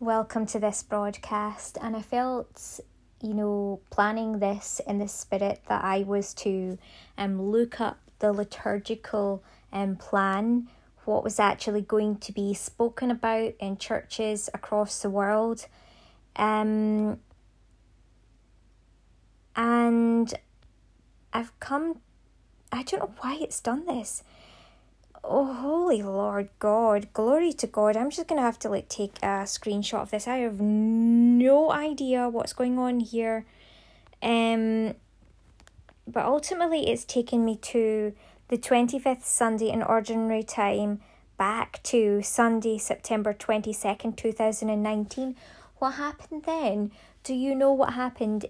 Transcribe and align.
welcome 0.00 0.46
to 0.46 0.60
this 0.60 0.82
broadcast. 0.82 1.76
And 1.80 1.96
I 1.96 2.02
felt, 2.02 2.80
you 3.20 3.34
know, 3.34 3.80
planning 3.90 4.38
this 4.38 4.80
in 4.86 4.98
the 4.98 5.08
spirit 5.08 5.62
that 5.68 5.82
I 5.82 6.04
was 6.04 6.34
to 6.34 6.78
um, 7.16 7.42
look 7.42 7.80
up 7.80 7.98
the 8.20 8.32
liturgical 8.32 9.42
um, 9.72 9.96
plan, 9.96 10.68
what 11.04 11.24
was 11.24 11.40
actually 11.40 11.82
going 11.82 12.18
to 12.18 12.32
be 12.32 12.54
spoken 12.54 13.10
about 13.10 13.54
in 13.58 13.76
churches 13.76 14.48
across 14.54 15.02
the 15.02 15.10
world. 15.10 15.66
Um, 16.36 17.18
and 19.56 20.32
I've 21.32 21.58
come, 21.58 22.00
I 22.70 22.84
don't 22.84 23.00
know 23.00 23.14
why 23.20 23.38
it's 23.40 23.60
done 23.60 23.84
this 23.86 24.22
oh 25.28 25.52
holy 25.52 26.02
lord 26.02 26.48
god. 26.58 27.12
Glory 27.12 27.52
to 27.52 27.66
god. 27.66 27.96
I'm 27.96 28.10
just 28.10 28.26
gonna 28.28 28.42
have 28.42 28.58
to 28.60 28.68
like 28.68 28.88
take 28.88 29.16
a 29.22 29.44
screenshot 29.44 30.02
of 30.02 30.10
this. 30.10 30.26
I 30.26 30.38
have 30.38 30.60
no 30.60 31.70
idea 31.70 32.28
what's 32.28 32.52
going 32.52 32.78
on 32.78 33.00
here. 33.00 33.46
Um 34.22 34.94
but 36.06 36.24
ultimately 36.24 36.88
it's 36.88 37.04
taken 37.04 37.44
me 37.44 37.56
to 37.56 38.14
the 38.48 38.56
25th 38.56 39.24
sunday 39.24 39.68
in 39.68 39.82
ordinary 39.82 40.42
time 40.42 41.00
back 41.36 41.82
to 41.82 42.22
sunday 42.22 42.78
september 42.78 43.34
22nd 43.34 44.16
2019 44.16 45.36
what 45.78 45.92
happened 45.92 46.42
then? 46.44 46.90
Do 47.22 47.34
you 47.34 47.54
know 47.54 47.72
what 47.72 47.92
happened 47.92 48.46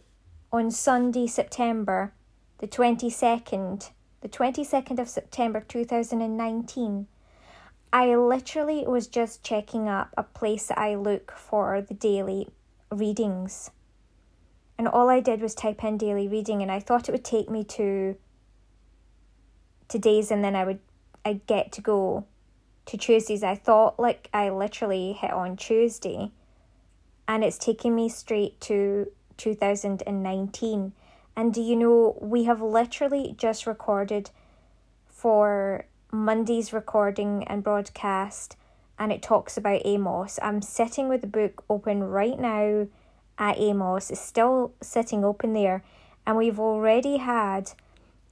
on 0.53 0.71
sunday 0.71 1.27
september 1.27 2.13
the 2.59 2.69
22nd 2.69 3.91
the 4.21 4.29
22nd 4.29 4.99
of 4.99 5.09
September 5.09 5.61
2019, 5.61 7.07
I 7.93 8.15
literally 8.17 8.85
was 8.87 9.07
just 9.07 9.43
checking 9.43 9.89
up 9.89 10.13
a 10.17 10.23
place 10.23 10.67
that 10.67 10.79
I 10.79 10.95
look 10.95 11.33
for 11.33 11.81
the 11.81 11.95
daily 11.95 12.49
readings. 12.91 13.71
And 14.77 14.87
all 14.87 15.09
I 15.09 15.21
did 15.21 15.41
was 15.41 15.55
type 15.55 15.83
in 15.83 15.99
daily 15.99 16.29
reading 16.29 16.63
and 16.63 16.71
I 16.71 16.81
thought 16.81 17.09
it 17.09 17.13
would 17.13 17.25
take 17.25 17.49
me 17.49 17.65
to 17.65 18.17
today's 19.89 20.31
and 20.31 20.45
then 20.45 20.55
I 20.55 20.65
would 20.65 20.81
I'd 21.25 21.47
get 21.47 21.73
to 21.73 21.81
go 21.81 22.27
to 22.87 22.97
Tuesdays. 22.97 23.43
I 23.43 23.55
thought 23.55 23.99
like 23.99 24.29
I 24.33 24.51
literally 24.51 25.15
hit 25.15 25.33
on 25.33 25.57
Tuesday 25.57 26.31
and 27.27 27.43
it's 27.43 27.59
taking 27.59 27.95
me 27.95 28.09
straight 28.09 28.61
to 28.63 29.11
2019 29.37 30.93
and 31.39 31.55
do 31.55 31.63
you 31.63 31.77
know, 31.77 32.19
we 32.21 32.45
have 32.45 32.61
literally 32.61 33.33
just 33.39 33.65
recorded 33.65 34.31
for 35.07 35.87
Monday's 36.11 36.73
recording 36.73 37.45
and 37.45 37.63
broadcast, 37.63 38.57
and 38.99 39.13
it 39.13 39.23
talks 39.23 39.57
about 39.57 39.83
Amos. 39.85 40.41
I'm 40.43 40.61
sitting 40.61 41.07
with 41.07 41.21
the 41.21 41.29
book 41.29 41.63
open 41.71 42.03
right 42.03 42.37
now 42.37 42.89
at 43.39 43.57
Amos, 43.57 44.11
it's 44.11 44.21
still 44.21 44.73
sitting 44.83 45.25
open 45.25 45.53
there, 45.53 45.85
and 46.27 46.37
we've 46.37 46.59
already 46.59 47.19
had 47.19 47.71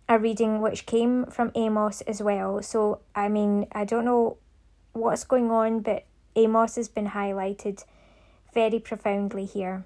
a 0.09 0.19
reading 0.19 0.61
which 0.61 0.85
came 0.85 1.27
from 1.27 1.53
Amos 1.55 2.01
as 2.09 2.21
well. 2.21 2.61
So, 2.61 3.03
I 3.15 3.29
mean, 3.29 3.69
I 3.71 3.85
don't 3.85 4.05
know 4.05 4.39
what's 4.95 5.23
going 5.23 5.53
on, 5.53 5.79
but 5.79 6.07
Amos 6.35 6.75
has 6.75 6.89
been 6.89 7.11
highlighted 7.11 7.85
very 8.53 8.81
profoundly 8.81 9.45
here. 9.45 9.85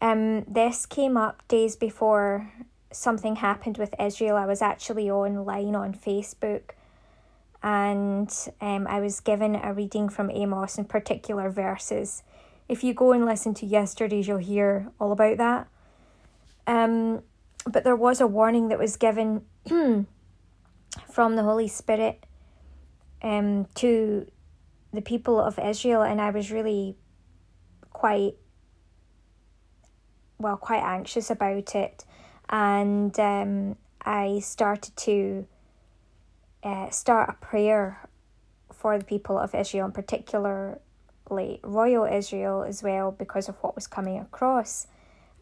Um, 0.00 0.44
this 0.44 0.86
came 0.86 1.16
up 1.16 1.46
days 1.48 1.76
before 1.76 2.52
something 2.92 3.36
happened 3.36 3.78
with 3.78 3.94
Israel. 3.98 4.36
I 4.36 4.46
was 4.46 4.62
actually 4.62 5.10
online 5.10 5.74
on 5.74 5.92
Facebook 5.92 6.70
and 7.62 8.32
um, 8.60 8.86
I 8.86 9.00
was 9.00 9.20
given 9.20 9.56
a 9.56 9.72
reading 9.72 10.08
from 10.08 10.30
Amos 10.30 10.78
in 10.78 10.84
particular 10.84 11.50
verses. 11.50 12.22
If 12.68 12.84
you 12.84 12.94
go 12.94 13.12
and 13.12 13.24
listen 13.24 13.54
to 13.54 13.66
yesterday's, 13.66 14.28
you'll 14.28 14.38
hear 14.38 14.90
all 15.00 15.10
about 15.10 15.38
that. 15.38 15.68
Um, 16.66 17.22
but 17.66 17.82
there 17.82 17.96
was 17.96 18.20
a 18.20 18.26
warning 18.26 18.68
that 18.68 18.78
was 18.78 18.96
given 18.96 19.42
from 19.66 20.06
the 21.36 21.42
Holy 21.42 21.68
Spirit 21.68 22.24
um, 23.22 23.66
to 23.76 24.30
the 24.92 25.02
people 25.02 25.40
of 25.40 25.58
Israel, 25.58 26.02
and 26.02 26.20
I 26.20 26.30
was 26.30 26.50
really 26.50 26.96
quite 27.92 28.36
well 30.38 30.56
quite 30.56 30.82
anxious 30.82 31.30
about 31.30 31.74
it, 31.74 32.04
and 32.48 33.18
um, 33.18 33.76
I 34.02 34.40
started 34.40 34.96
to 34.96 35.46
uh, 36.62 36.90
start 36.90 37.28
a 37.28 37.32
prayer 37.44 38.08
for 38.72 38.98
the 38.98 39.04
people 39.04 39.38
of 39.38 39.54
Israel, 39.54 39.86
and 39.86 39.94
particularly 39.94 41.60
royal 41.62 42.04
Israel 42.04 42.62
as 42.62 42.82
well, 42.82 43.10
because 43.10 43.48
of 43.48 43.56
what 43.56 43.74
was 43.74 43.86
coming 43.86 44.18
across. 44.18 44.86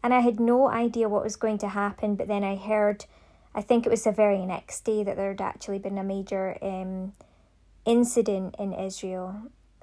And 0.03 0.13
I 0.13 0.19
had 0.19 0.39
no 0.39 0.69
idea 0.69 1.09
what 1.09 1.23
was 1.23 1.35
going 1.35 1.57
to 1.59 1.69
happen, 1.69 2.15
but 2.15 2.27
then 2.27 2.43
I 2.43 2.55
heard, 2.55 3.05
I 3.53 3.61
think 3.61 3.85
it 3.85 3.89
was 3.89 4.03
the 4.03 4.11
very 4.11 4.45
next 4.45 4.81
day, 4.81 5.03
that 5.03 5.15
there 5.15 5.29
had 5.29 5.41
actually 5.41 5.79
been 5.79 5.97
a 5.97 6.03
major 6.03 6.57
um, 6.61 7.13
incident 7.85 8.55
in 8.59 8.73
Israel 8.73 9.35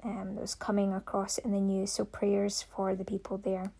um, 0.03 0.35
that 0.35 0.41
was 0.41 0.55
coming 0.55 0.93
across 0.93 1.37
in 1.37 1.51
the 1.51 1.59
news. 1.59 1.91
So 1.91 2.05
prayers 2.05 2.65
for 2.75 2.95
the 2.95 3.03
people 3.05 3.37
there 3.37 3.71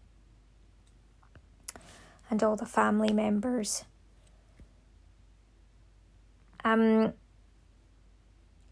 and 2.29 2.41
all 2.43 2.55
the 2.55 2.65
family 2.65 3.13
members. 3.13 3.85
Um, 6.63 7.13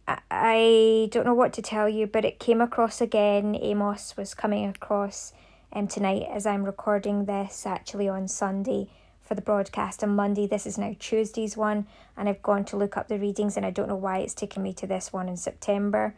I 0.07 1.09
don't 1.11 1.25
know 1.25 1.33
what 1.33 1.53
to 1.53 1.61
tell 1.61 1.87
you, 1.87 2.07
but 2.07 2.25
it 2.25 2.39
came 2.39 2.59
across 2.59 2.99
again. 2.99 3.55
Amos 3.59 4.17
was 4.17 4.33
coming 4.33 4.65
across 4.67 5.31
um, 5.71 5.87
tonight 5.87 6.27
as 6.31 6.45
I'm 6.45 6.63
recording 6.63 7.25
this 7.25 7.65
actually 7.65 8.09
on 8.09 8.27
Sunday 8.27 8.89
for 9.21 9.35
the 9.35 9.41
broadcast 9.41 10.03
on 10.03 10.15
Monday. 10.15 10.47
This 10.47 10.65
is 10.65 10.77
now 10.77 10.95
Tuesday's 10.99 11.55
one, 11.55 11.87
and 12.17 12.27
I've 12.27 12.41
gone 12.41 12.65
to 12.65 12.77
look 12.77 12.97
up 12.97 13.07
the 13.07 13.19
readings, 13.19 13.55
and 13.55 13.65
I 13.65 13.71
don't 13.71 13.87
know 13.87 13.95
why 13.95 14.19
it's 14.19 14.33
taken 14.33 14.61
me 14.61 14.73
to 14.73 14.87
this 14.87 15.13
one 15.13 15.29
in 15.29 15.37
September 15.37 16.15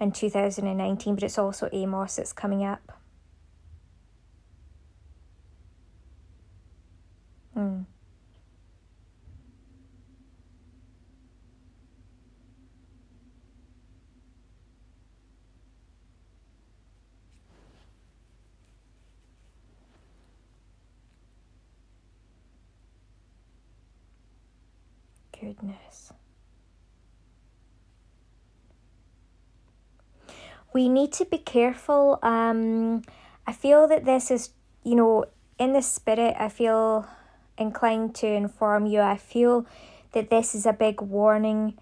in 0.00 0.10
2019, 0.10 1.14
but 1.14 1.22
it's 1.22 1.38
also 1.38 1.68
Amos 1.72 2.16
that's 2.16 2.32
coming 2.32 2.64
up. 2.64 2.92
Mm. 7.56 7.84
Goodness. 25.38 26.12
We 30.72 30.88
need 30.88 31.12
to 31.14 31.24
be 31.26 31.38
careful. 31.38 32.18
Um, 32.22 33.02
I 33.46 33.52
feel 33.52 33.86
that 33.88 34.04
this 34.04 34.30
is, 34.30 34.50
you 34.84 34.94
know, 34.94 35.26
in 35.58 35.72
the 35.74 35.82
spirit, 35.82 36.34
I 36.38 36.48
feel 36.48 37.06
inclined 37.62 38.14
to 38.16 38.26
inform 38.26 38.86
you. 38.86 39.00
I 39.00 39.16
feel 39.16 39.66
that 40.12 40.28
this 40.28 40.54
is 40.54 40.66
a 40.66 40.72
big 40.72 41.00
warning 41.00 41.78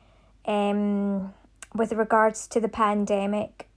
um, 0.46 1.34
with 1.74 1.92
regards 1.92 2.46
to 2.48 2.60
the 2.60 2.68
pandemic 2.68 3.68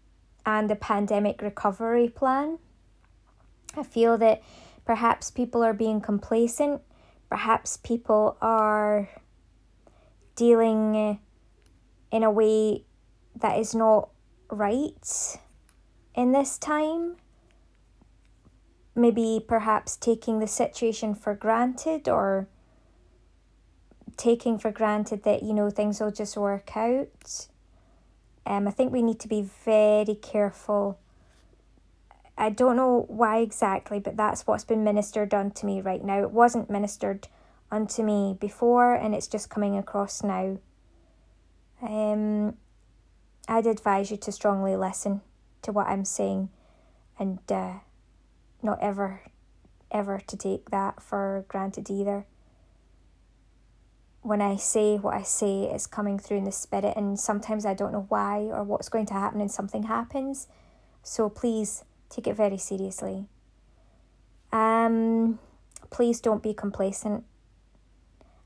and 0.46 0.69
the 0.69 0.75
pandemic 0.75 1.41
recovery 1.41 2.09
plan. 2.09 2.59
I 3.75 3.84
feel 3.84 4.18
that 4.19 4.44
perhaps 4.86 5.31
people 5.31 5.64
are 5.64 5.74
being 5.74 6.02
complacent, 6.02 6.81
perhaps 7.30 7.78
people 7.78 8.38
are 8.41 9.09
dealing 10.35 11.20
in 12.12 12.24
a 12.24 12.31
way 12.31 12.85
that 13.35 13.58
is 13.58 13.74
not 13.74 14.09
right 14.52 15.38
in 16.14 16.31
this 16.31 16.59
time 16.59 17.16
maybe 18.95 19.43
perhaps 19.45 19.95
taking 19.95 20.40
the 20.40 20.47
situation 20.47 21.16
for 21.16 21.34
granted 21.34 22.07
or 22.07 22.47
taking 24.17 24.59
for 24.59 24.72
granted 24.72 25.23
that 25.23 25.41
you 25.41 25.53
know 25.53 25.69
things 25.69 25.99
will 25.99 26.11
just 26.11 26.37
work 26.37 26.75
out. 26.78 27.47
Um 28.45 28.67
i 28.67 28.72
think 28.72 28.91
we 28.91 29.01
need 29.01 29.19
to 29.22 29.28
be 29.28 29.41
very 29.66 30.16
careful. 30.16 30.99
I 32.37 32.49
don't 32.49 32.75
know 32.75 33.05
why 33.07 33.40
exactly 33.40 33.99
but 33.99 34.17
that's 34.17 34.45
what's 34.45 34.63
been 34.66 34.84
ministered 34.84 35.34
unto 35.34 35.66
me 35.66 35.81
right 35.81 36.03
now. 36.03 36.22
It 36.22 36.31
wasn't 36.31 36.69
ministered 36.69 37.28
unto 37.72 38.03
me 38.03 38.37
before 38.40 38.93
and 38.93 39.16
it's 39.16 39.28
just 39.28 39.49
coming 39.49 39.78
across 39.78 40.23
now. 40.23 40.57
Um 41.81 42.57
i'd 43.47 43.67
advise 43.67 44.09
you 44.09 44.17
to 44.17 44.31
strongly 44.31 44.75
listen 44.75 45.19
to 45.61 45.72
what 45.72 45.87
i'm 45.87 46.05
saying 46.05 46.47
and 47.19 47.40
uh 47.51 47.73
not 48.64 48.80
ever, 48.82 49.22
ever 49.92 50.22
to 50.28 50.38
take 50.38 50.72
that 50.72 51.02
for 51.02 51.46
granted 51.48 51.90
either. 51.90 52.26
When 54.22 54.42
I 54.42 54.56
say 54.56 54.98
what 54.98 55.14
I 55.14 55.24
say, 55.24 55.64
it's 55.64 55.86
coming 55.86 56.18
through 56.18 56.38
in 56.38 56.46
the 56.46 56.52
spirit, 56.52 56.94
and 56.96 57.20
sometimes 57.20 57.66
I 57.66 57.74
don't 57.74 57.92
know 57.92 58.06
why 58.08 58.40
or 58.40 58.64
what's 58.64 58.90
going 58.90 59.06
to 59.08 59.14
happen, 59.14 59.42
and 59.42 59.52
something 59.52 59.84
happens. 59.84 60.48
So 61.04 61.30
please 61.30 61.84
take 62.10 62.28
it 62.28 62.36
very 62.36 62.58
seriously. 62.58 63.26
Um, 64.54 65.40
please 65.90 66.22
don't 66.22 66.44
be 66.44 66.54
complacent 66.54 67.24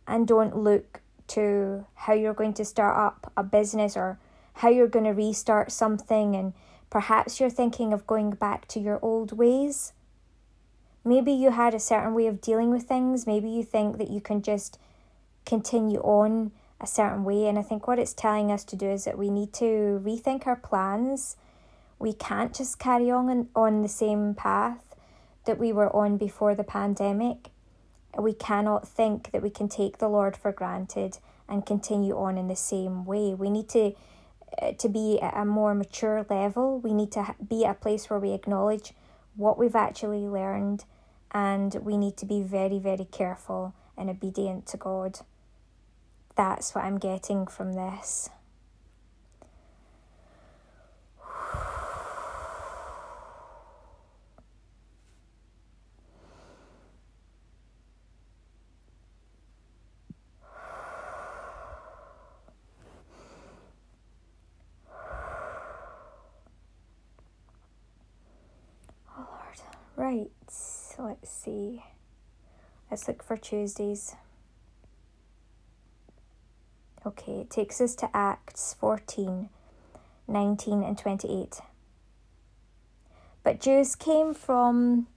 and 0.07 0.27
don't 0.27 0.55
look 0.55 1.01
to 1.27 1.85
how 1.95 2.13
you're 2.13 2.33
going 2.33 2.53
to 2.53 2.65
start 2.65 2.97
up 2.97 3.31
a 3.35 3.43
business 3.43 3.97
or 3.97 4.17
how 4.53 4.69
you're 4.69 4.87
going 4.87 5.05
to 5.05 5.11
restart 5.11 5.71
something 5.71 6.35
and 6.35 6.53
perhaps 6.89 7.39
you're 7.39 7.49
thinking 7.49 7.93
of 7.93 8.07
going 8.07 8.31
back 8.31 8.67
to 8.69 8.79
your 8.79 8.99
old 9.01 9.37
ways. 9.37 9.93
Maybe 11.07 11.31
you 11.31 11.51
had 11.51 11.73
a 11.73 11.79
certain 11.79 12.13
way 12.13 12.27
of 12.27 12.41
dealing 12.41 12.69
with 12.69 12.83
things. 12.83 13.25
Maybe 13.25 13.49
you 13.49 13.63
think 13.63 13.97
that 13.97 14.09
you 14.09 14.21
can 14.21 14.41
just 14.41 14.79
continue 15.45 15.99
on 16.01 16.51
a 16.81 16.87
certain 16.87 17.23
way. 17.23 17.47
And 17.47 17.57
I 17.57 17.61
think 17.61 17.87
what 17.87 17.99
it's 17.99 18.13
telling 18.13 18.51
us 18.51 18.63
to 18.65 18.75
do 18.75 18.89
is 18.89 19.05
that 19.05 19.17
we 19.17 19.29
need 19.29 19.53
to 19.53 20.01
rethink 20.03 20.45
our 20.45 20.55
plans. 20.55 21.37
We 21.99 22.13
can't 22.13 22.53
just 22.53 22.77
carry 22.77 23.09
on 23.09 23.49
on 23.55 23.81
the 23.81 23.87
same 23.87 24.35
path 24.35 24.95
that 25.45 25.57
we 25.57 25.71
were 25.71 25.95
on 25.95 26.17
before 26.17 26.53
the 26.53 26.63
pandemic 26.63 27.49
we 28.17 28.33
cannot 28.33 28.87
think 28.87 29.31
that 29.31 29.41
we 29.41 29.49
can 29.49 29.69
take 29.69 29.97
the 29.97 30.07
Lord 30.07 30.35
for 30.35 30.51
granted 30.51 31.19
and 31.47 31.65
continue 31.65 32.17
on 32.17 32.37
in 32.37 32.47
the 32.47 32.55
same 32.55 33.05
way. 33.05 33.33
We 33.33 33.49
need 33.49 33.69
to 33.69 33.93
uh, 34.61 34.71
to 34.73 34.89
be 34.89 35.19
at 35.21 35.35
a 35.35 35.45
more 35.45 35.75
mature 35.75 36.25
level. 36.29 36.79
We 36.79 36.93
need 36.93 37.11
to 37.11 37.35
be 37.45 37.65
at 37.65 37.71
a 37.71 37.79
place 37.79 38.09
where 38.09 38.19
we 38.19 38.31
acknowledge 38.31 38.93
what 39.35 39.57
we've 39.57 39.75
actually 39.75 40.25
learned 40.25 40.85
and 41.31 41.75
we 41.75 41.97
need 41.97 42.17
to 42.17 42.25
be 42.25 42.41
very 42.41 42.79
very 42.79 43.05
careful 43.05 43.73
and 43.97 44.09
obedient 44.09 44.65
to 44.67 44.77
God. 44.77 45.19
That's 46.35 46.75
what 46.75 46.83
I'm 46.85 46.97
getting 46.99 47.47
from 47.47 47.73
this. 47.73 48.29
Oh, 69.19 69.27
right, 69.95 70.29
so 70.47 70.76
let's 71.03 71.29
see. 71.29 71.83
Let's 72.89 73.07
look 73.07 73.23
for 73.23 73.37
Tuesdays. 73.37 74.15
Okay, 77.05 77.41
it 77.41 77.49
takes 77.49 77.79
us 77.79 77.95
to 77.95 78.09
Acts 78.13 78.75
14, 78.79 79.49
19 80.27 80.83
and 80.83 80.97
28. 80.97 81.61
But 83.43 83.61
Jews 83.61 83.95
came 83.95 84.33
from 84.33 85.07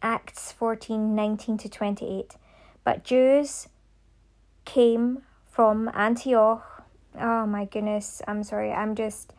Acts 0.00 0.52
14, 0.52 1.14
19 1.14 1.58
to 1.58 1.68
28. 1.68 2.36
But 2.84 3.02
Jews 3.02 3.68
came 4.64 5.22
from 5.50 5.90
Antioch. 5.94 6.84
Oh 7.20 7.46
my 7.46 7.64
goodness, 7.64 8.22
I'm 8.28 8.42
sorry, 8.42 8.72
I'm 8.72 8.94
just 8.94 9.32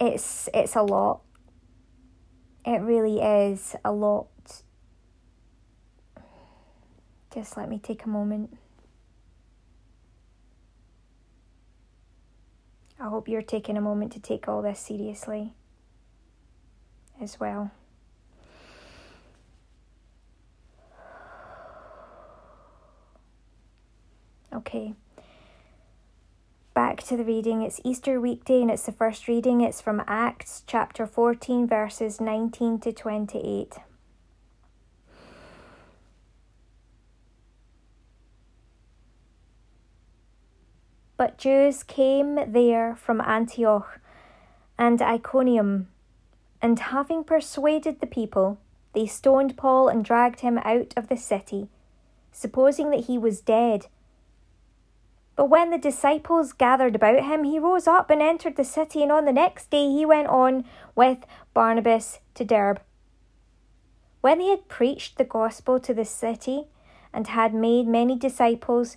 it's 0.00 0.48
it's 0.52 0.76
a 0.76 0.82
lot. 0.82 1.20
It 2.64 2.80
really 2.80 3.20
is 3.20 3.76
a 3.84 3.92
lot. 3.92 4.28
Just 7.32 7.56
let 7.56 7.68
me 7.68 7.78
take 7.78 8.04
a 8.04 8.08
moment. 8.08 8.56
I 12.98 13.08
hope 13.08 13.28
you're 13.28 13.42
taking 13.42 13.76
a 13.76 13.80
moment 13.80 14.12
to 14.12 14.20
take 14.20 14.48
all 14.48 14.62
this 14.62 14.80
seriously 14.80 15.52
as 17.20 17.38
well. 17.38 17.70
Okay 24.52 24.94
back 26.76 27.02
to 27.02 27.16
the 27.16 27.24
reading. 27.24 27.62
It's 27.62 27.80
Easter 27.84 28.20
weekday 28.20 28.60
and 28.60 28.70
it's 28.70 28.82
the 28.82 28.92
first 28.92 29.28
reading. 29.28 29.62
It's 29.62 29.80
from 29.80 30.04
Acts 30.06 30.62
chapter 30.66 31.06
14, 31.06 31.66
verses 31.66 32.20
19 32.20 32.80
to 32.80 32.92
28. 32.92 33.76
But 41.16 41.38
Jews 41.38 41.82
came 41.82 42.52
there 42.52 42.94
from 42.94 43.22
Antioch 43.22 43.98
and 44.76 45.00
Iconium, 45.00 45.88
and 46.60 46.78
having 46.78 47.24
persuaded 47.24 48.00
the 48.00 48.06
people, 48.06 48.58
they 48.92 49.06
stoned 49.06 49.56
Paul 49.56 49.88
and 49.88 50.04
dragged 50.04 50.40
him 50.40 50.58
out 50.58 50.92
of 50.94 51.08
the 51.08 51.16
city, 51.16 51.68
supposing 52.32 52.90
that 52.90 53.06
he 53.06 53.16
was 53.16 53.40
dead. 53.40 53.86
But 55.36 55.50
when 55.50 55.68
the 55.68 55.78
disciples 55.78 56.54
gathered 56.54 56.96
about 56.96 57.22
him, 57.22 57.44
he 57.44 57.58
rose 57.58 57.86
up 57.86 58.08
and 58.08 58.22
entered 58.22 58.56
the 58.56 58.64
city, 58.64 59.02
and 59.02 59.12
on 59.12 59.26
the 59.26 59.32
next 59.32 59.70
day 59.70 59.86
he 59.90 60.06
went 60.06 60.28
on 60.28 60.64
with 60.94 61.18
Barnabas 61.52 62.20
to 62.34 62.44
Derbe. 62.44 62.80
When 64.22 64.38
they 64.38 64.46
had 64.46 64.68
preached 64.68 65.18
the 65.18 65.24
gospel 65.24 65.78
to 65.80 65.92
the 65.92 66.06
city 66.06 66.68
and 67.12 67.26
had 67.26 67.54
made 67.54 67.86
many 67.86 68.16
disciples, 68.16 68.96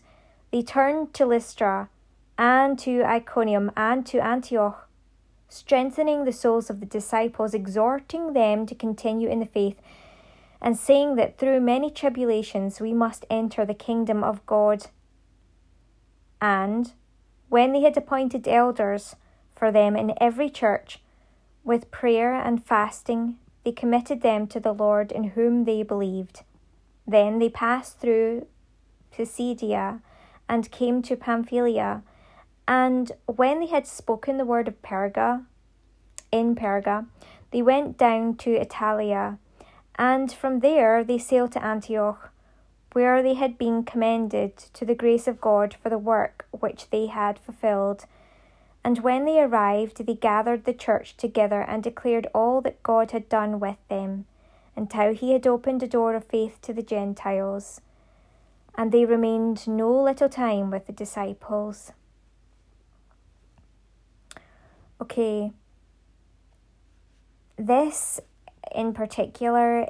they 0.51 0.61
turned 0.61 1.13
to 1.15 1.25
Lystra 1.25 1.89
and 2.37 2.79
to 2.79 3.03
Iconium 3.03 3.71
and 3.75 4.05
to 4.07 4.23
Antioch, 4.23 4.87
strengthening 5.49 6.23
the 6.23 6.31
souls 6.31 6.69
of 6.69 6.79
the 6.79 6.85
disciples, 6.85 7.53
exhorting 7.53 8.31
them 8.31 8.65
to 8.65 8.73
continue 8.73 9.27
in 9.27 9.39
the 9.39 9.45
faith, 9.45 9.79
and 10.61 10.77
saying 10.77 11.15
that 11.15 11.37
through 11.37 11.59
many 11.59 11.91
tribulations 11.91 12.79
we 12.79 12.93
must 12.93 13.25
enter 13.29 13.65
the 13.65 13.73
kingdom 13.73 14.23
of 14.23 14.45
God. 14.45 14.87
And 16.41 16.93
when 17.49 17.73
they 17.73 17.81
had 17.81 17.97
appointed 17.97 18.47
elders 18.47 19.15
for 19.55 19.71
them 19.71 19.95
in 19.95 20.13
every 20.21 20.49
church, 20.49 20.99
with 21.63 21.91
prayer 21.91 22.33
and 22.33 22.65
fasting, 22.65 23.37
they 23.63 23.71
committed 23.71 24.21
them 24.21 24.47
to 24.47 24.59
the 24.59 24.73
Lord 24.73 25.11
in 25.11 25.31
whom 25.35 25.65
they 25.65 25.83
believed. 25.83 26.43
Then 27.05 27.39
they 27.39 27.49
passed 27.49 27.99
through 27.99 28.47
Pisidia 29.11 30.01
and 30.47 30.71
came 30.71 31.01
to 31.03 31.15
Pamphylia. 31.15 32.03
And 32.67 33.11
when 33.25 33.59
they 33.59 33.67
had 33.67 33.87
spoken 33.87 34.37
the 34.37 34.45
word 34.45 34.67
of 34.67 34.81
Perga, 34.81 35.45
in 36.31 36.55
Perga, 36.55 37.07
they 37.51 37.61
went 37.61 37.97
down 37.97 38.35
to 38.37 38.59
Attalia, 38.59 39.39
and 39.95 40.31
from 40.31 40.59
there 40.59 41.03
they 41.03 41.17
sailed 41.17 41.51
to 41.53 41.63
Antioch 41.63 42.28
where 42.93 43.21
they 43.21 43.35
had 43.35 43.57
been 43.57 43.83
commended 43.83 44.57
to 44.57 44.85
the 44.85 44.95
grace 44.95 45.27
of 45.27 45.41
God 45.41 45.75
for 45.81 45.89
the 45.89 45.97
work 45.97 46.47
which 46.51 46.89
they 46.89 47.07
had 47.07 47.39
fulfilled. 47.39 48.05
And 48.83 49.03
when 49.03 49.25
they 49.25 49.41
arrived, 49.41 50.05
they 50.05 50.15
gathered 50.15 50.65
the 50.65 50.73
church 50.73 51.15
together 51.17 51.61
and 51.61 51.83
declared 51.83 52.27
all 52.33 52.61
that 52.61 52.81
God 52.81 53.11
had 53.11 53.29
done 53.29 53.59
with 53.59 53.77
them, 53.89 54.25
and 54.75 54.91
how 54.91 55.13
he 55.13 55.33
had 55.33 55.45
opened 55.45 55.83
a 55.83 55.87
door 55.87 56.15
of 56.15 56.25
faith 56.25 56.59
to 56.61 56.73
the 56.73 56.81
Gentiles. 56.81 57.81
And 58.75 58.91
they 58.91 59.05
remained 59.05 59.67
no 59.67 59.91
little 59.91 60.29
time 60.29 60.71
with 60.71 60.87
the 60.87 60.93
disciples. 60.93 61.91
Okay, 65.01 65.51
this 67.57 68.19
in 68.73 68.93
particular, 68.93 69.89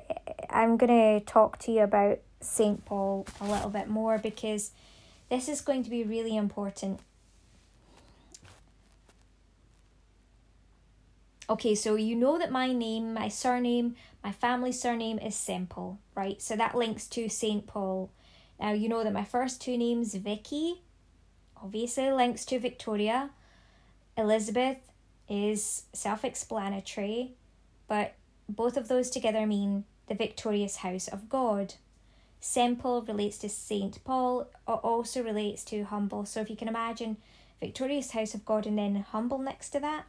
I'm 0.50 0.78
going 0.78 1.20
to 1.20 1.26
talk 1.26 1.58
to 1.60 1.72
you 1.72 1.82
about 1.82 2.20
St. 2.42 2.84
Paul 2.86 3.26
a 3.42 3.46
little 3.46 3.70
bit 3.70 3.88
more 3.88 4.18
because 4.18 4.72
this 5.30 5.50
is 5.50 5.62
going 5.62 5.84
to 5.84 5.90
be 5.90 6.04
really 6.04 6.36
important. 6.36 7.00
Okay, 11.50 11.74
so 11.74 11.96
you 11.96 12.16
know 12.16 12.38
that 12.38 12.52
my 12.52 12.72
name, 12.72 13.14
my 13.14 13.28
surname, 13.28 13.96
my 14.24 14.32
family 14.32 14.72
surname 14.72 15.18
is 15.18 15.36
Semple, 15.36 15.98
right? 16.14 16.40
So 16.40 16.56
that 16.56 16.76
links 16.76 17.08
to 17.08 17.28
St. 17.28 17.66
Paul. 17.66 18.12
Now 18.60 18.74
you 18.74 18.88
know 18.88 19.04
that 19.04 19.14
my 19.14 19.24
first 19.24 19.60
two 19.60 19.76
names, 19.76 20.14
Vicky, 20.14 20.82
obviously 21.62 22.12
links 22.12 22.46
to 22.46 22.60
Victoria. 22.60 23.32
Elizabeth 24.16 24.78
is 25.28 25.84
self 25.94 26.24
explanatory, 26.24 27.34
but 27.88 28.14
both 28.48 28.78
of 28.78 28.88
those 28.88 29.10
together 29.10 29.48
mean 29.48 29.86
the 30.08 30.16
victorious 30.16 30.78
house 30.78 31.08
of 31.08 31.30
God. 31.30 31.76
Semple 32.40 33.02
relates 33.02 33.38
to 33.40 33.50
Saint 33.50 34.04
Paul, 34.04 34.48
also 34.66 35.22
relates 35.24 35.64
to 35.66 35.84
humble. 35.84 36.26
So 36.26 36.42
if 36.42 36.50
you 36.50 36.56
can 36.56 36.68
imagine 36.68 37.18
victorious 37.60 38.12
house 38.12 38.34
of 38.34 38.46
God 38.46 38.66
and 38.66 38.78
then 38.78 38.96
humble 39.12 39.40
next 39.40 39.70
to 39.72 39.80
that, 39.82 40.06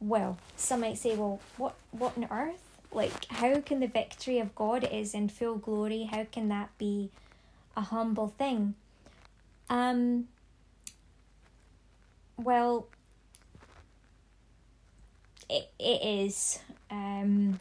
well, 0.00 0.38
some 0.56 0.80
might 0.80 0.98
say, 0.98 1.16
well, 1.16 1.40
what 1.56 1.74
what 1.90 2.16
on 2.16 2.28
earth? 2.30 2.62
Like, 2.92 3.26
how 3.26 3.60
can 3.60 3.80
the 3.80 3.86
victory 3.86 4.38
of 4.38 4.54
God 4.54 4.84
is 4.90 5.14
in 5.14 5.28
full 5.28 5.56
glory? 5.56 6.04
How 6.04 6.24
can 6.24 6.48
that 6.48 6.76
be 6.78 7.10
a 7.76 7.82
humble 7.82 8.28
thing? 8.28 8.74
Um. 9.68 10.28
well, 12.36 12.88
it, 15.48 15.70
it 15.78 16.02
is. 16.02 16.58
Um, 16.90 17.60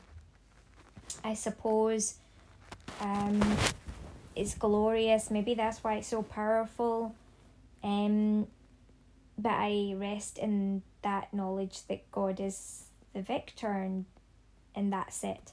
I 1.23 1.33
suppose 1.33 2.15
um, 3.01 3.41
it's 4.39 4.55
glorious. 4.55 5.29
Maybe 5.29 5.53
that's 5.53 5.84
why 5.84 5.96
it's 5.96 6.08
so 6.08 6.24
powerful. 6.24 7.13
Um, 7.84 8.48
but 9.38 9.53
I 9.53 9.96
rest 9.98 10.38
in 10.38 10.81
that 11.01 11.34
knowledge 11.34 11.86
that 11.88 12.10
God 12.12 12.39
is 12.39 12.86
the 13.13 13.22
victor 13.22 13.72
and, 13.72 14.05
and 14.75 14.91
that's 14.91 15.24
it. 15.24 15.51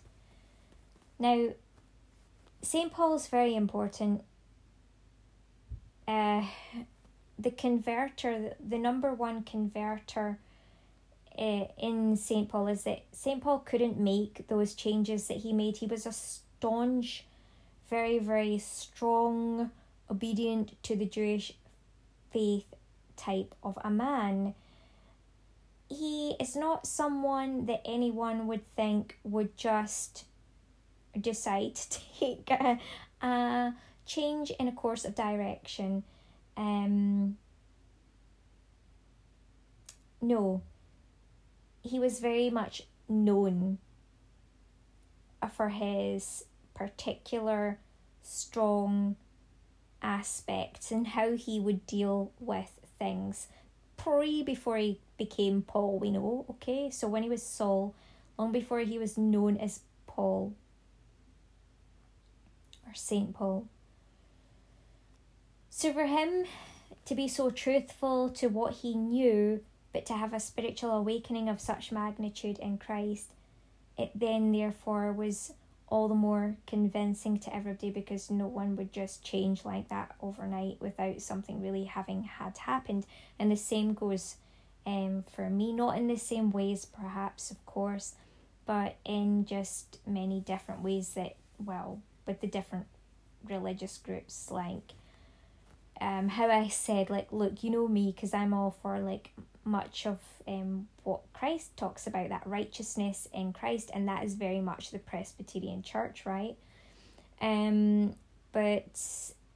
Now, 1.18 1.48
St. 2.62 2.92
Paul's 2.92 3.26
very 3.26 3.54
important. 3.54 4.22
Uh, 6.06 6.44
the 7.38 7.50
converter, 7.50 8.54
the 8.64 8.78
number 8.78 9.12
one 9.12 9.42
converter 9.42 10.38
uh, 11.38 11.64
in 11.78 12.16
St. 12.16 12.48
Paul 12.48 12.68
is 12.68 12.84
that 12.84 13.02
St. 13.12 13.42
Paul 13.42 13.60
couldn't 13.60 13.98
make 13.98 14.46
those 14.48 14.74
changes 14.74 15.28
that 15.28 15.38
he 15.38 15.52
made. 15.52 15.78
He 15.78 15.86
was 15.86 16.06
a 16.06 16.12
staunch, 16.12 17.24
very, 17.88 18.18
very 18.18 18.58
strong, 18.58 19.70
obedient 20.10 20.82
to 20.84 20.96
the 20.96 21.06
Jewish 21.06 21.52
faith 22.32 22.74
type 23.16 23.54
of 23.62 23.78
a 23.82 23.90
man. 23.90 24.54
He 25.88 26.34
is 26.40 26.56
not 26.56 26.86
someone 26.86 27.66
that 27.66 27.82
anyone 27.84 28.46
would 28.46 28.62
think 28.74 29.18
would 29.22 29.56
just 29.56 30.24
decide 31.18 31.74
to 31.90 32.00
take 32.18 32.50
a, 32.50 32.78
a 33.22 33.74
change 34.04 34.50
in 34.58 34.68
a 34.68 34.72
course 34.72 35.04
of 35.04 35.14
direction. 35.14 36.02
Um, 36.56 37.36
no, 40.20 40.62
he 41.82 41.98
was 41.98 42.20
very 42.20 42.50
much 42.50 42.82
known 43.08 43.78
for 45.54 45.68
his 45.68 46.44
particular 46.76 47.78
strong 48.22 49.16
aspects 50.02 50.92
and 50.92 51.08
how 51.08 51.32
he 51.32 51.58
would 51.58 51.86
deal 51.86 52.30
with 52.38 52.78
things 52.98 53.48
pre 53.96 54.42
before 54.42 54.76
he 54.76 55.00
became 55.18 55.62
Paul, 55.62 55.98
we 55.98 56.10
know, 56.10 56.44
okay? 56.50 56.90
So 56.90 57.08
when 57.08 57.22
he 57.22 57.28
was 57.28 57.42
Saul, 57.42 57.94
long 58.38 58.52
before 58.52 58.80
he 58.80 58.98
was 58.98 59.16
known 59.16 59.56
as 59.56 59.80
Paul 60.06 60.52
or 62.86 62.94
Saint 62.94 63.34
Paul. 63.34 63.66
So 65.70 65.92
for 65.92 66.06
him 66.06 66.44
to 67.04 67.14
be 67.14 67.28
so 67.28 67.50
truthful 67.50 68.30
to 68.30 68.48
what 68.48 68.74
he 68.74 68.94
knew, 68.94 69.60
but 69.92 70.06
to 70.06 70.14
have 70.14 70.34
a 70.34 70.40
spiritual 70.40 70.92
awakening 70.92 71.48
of 71.48 71.60
such 71.60 71.92
magnitude 71.92 72.58
in 72.58 72.78
Christ, 72.78 73.32
it 73.96 74.10
then 74.14 74.52
therefore 74.52 75.12
was 75.12 75.52
all 75.88 76.08
the 76.08 76.14
more 76.14 76.56
convincing 76.66 77.38
to 77.38 77.54
everybody 77.54 77.90
because 77.90 78.30
no 78.30 78.46
one 78.46 78.74
would 78.76 78.92
just 78.92 79.24
change 79.24 79.64
like 79.64 79.88
that 79.88 80.14
overnight 80.20 80.76
without 80.80 81.20
something 81.20 81.62
really 81.62 81.84
having 81.84 82.24
had 82.24 82.58
happened. 82.58 83.06
And 83.38 83.50
the 83.50 83.56
same 83.56 83.94
goes 83.94 84.36
um, 84.84 85.24
for 85.34 85.48
me, 85.48 85.72
not 85.72 85.96
in 85.96 86.08
the 86.08 86.16
same 86.16 86.50
ways, 86.50 86.84
perhaps, 86.84 87.50
of 87.50 87.64
course, 87.66 88.14
but 88.66 88.96
in 89.04 89.44
just 89.44 89.98
many 90.06 90.40
different 90.40 90.82
ways 90.82 91.10
that, 91.10 91.36
well, 91.64 92.00
with 92.26 92.40
the 92.40 92.46
different 92.48 92.86
religious 93.48 93.98
groups, 93.98 94.50
like 94.50 94.92
um, 96.00 96.28
how 96.28 96.50
I 96.50 96.68
said, 96.68 97.10
like, 97.10 97.32
look, 97.32 97.62
you 97.62 97.70
know 97.70 97.86
me, 97.86 98.12
because 98.12 98.34
I'm 98.34 98.52
all 98.52 98.76
for 98.82 98.98
like 98.98 99.30
much 99.66 100.06
of 100.06 100.18
um, 100.46 100.88
what 101.02 101.20
Christ 101.32 101.76
talks 101.76 102.06
about, 102.06 102.28
that 102.28 102.46
righteousness 102.46 103.28
in 103.32 103.52
Christ, 103.52 103.90
and 103.92 104.08
that 104.08 104.24
is 104.24 104.34
very 104.34 104.60
much 104.60 104.90
the 104.90 104.98
Presbyterian 104.98 105.82
Church, 105.82 106.24
right? 106.24 106.56
Um, 107.40 108.14
but 108.52 108.98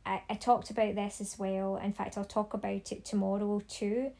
I, 0.05 0.23
I 0.29 0.35
talked 0.35 0.71
about 0.71 0.95
this 0.95 1.21
as 1.21 1.39
well. 1.39 1.77
In 1.77 1.93
fact, 1.93 2.19
I'll 2.19 2.25
talk 2.25 2.55
about 2.55 2.93
it 2.93 3.05
tomorrow 3.05 3.63
too, 3.69 4.11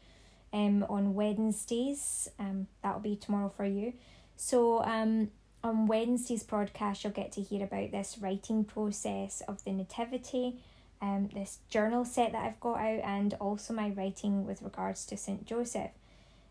um, 0.53 0.85
on 0.89 1.13
Wednesdays. 1.13 2.29
Um, 2.39 2.67
that'll 2.81 2.99
be 3.01 3.15
tomorrow 3.15 3.49
for 3.49 3.65
you. 3.65 3.93
So, 4.37 4.83
um, 4.83 5.29
on 5.63 5.85
Wednesday's 5.85 6.41
broadcast, 6.41 7.03
you'll 7.03 7.13
get 7.13 7.31
to 7.33 7.41
hear 7.41 7.63
about 7.63 7.91
this 7.91 8.17
writing 8.19 8.63
process 8.63 9.41
of 9.47 9.63
the 9.63 9.71
Nativity 9.71 10.55
um, 11.01 11.29
this 11.33 11.59
journal 11.69 12.05
set 12.05 12.31
that 12.33 12.45
I've 12.45 12.59
got 12.59 12.79
out 12.79 12.99
and 13.03 13.33
also 13.35 13.73
my 13.73 13.89
writing 13.89 14.45
with 14.45 14.61
regards 14.61 15.05
to 15.07 15.17
St. 15.17 15.45
Joseph 15.45 15.91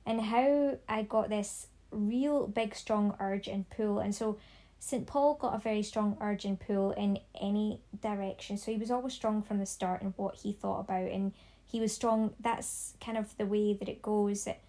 and 0.04 0.20
how 0.20 0.78
I 0.88 1.02
got 1.02 1.28
this 1.28 1.68
real 1.90 2.46
big 2.46 2.74
strong 2.74 3.14
urge 3.20 3.48
and 3.48 3.68
pull 3.70 3.98
and 3.98 4.14
so 4.14 4.38
St. 4.78 5.06
Paul 5.06 5.34
got 5.34 5.54
a 5.54 5.58
very 5.58 5.82
strong 5.82 6.16
urge 6.20 6.44
and 6.44 6.58
pull 6.58 6.92
in 6.92 7.18
any 7.40 7.80
direction 8.00 8.56
so 8.56 8.72
he 8.72 8.78
was 8.78 8.90
always 8.90 9.12
strong 9.12 9.42
from 9.42 9.58
the 9.58 9.66
start 9.66 10.02
in 10.02 10.14
what 10.16 10.36
he 10.36 10.52
thought 10.52 10.80
about 10.80 11.10
and 11.10 11.32
he 11.66 11.80
was 11.80 11.92
strong 11.92 12.34
that's 12.40 12.94
kind 13.00 13.18
of 13.18 13.36
the 13.36 13.46
way 13.46 13.74
that 13.74 13.88
it 13.88 14.02
goes 14.02 14.44
that 14.44 14.60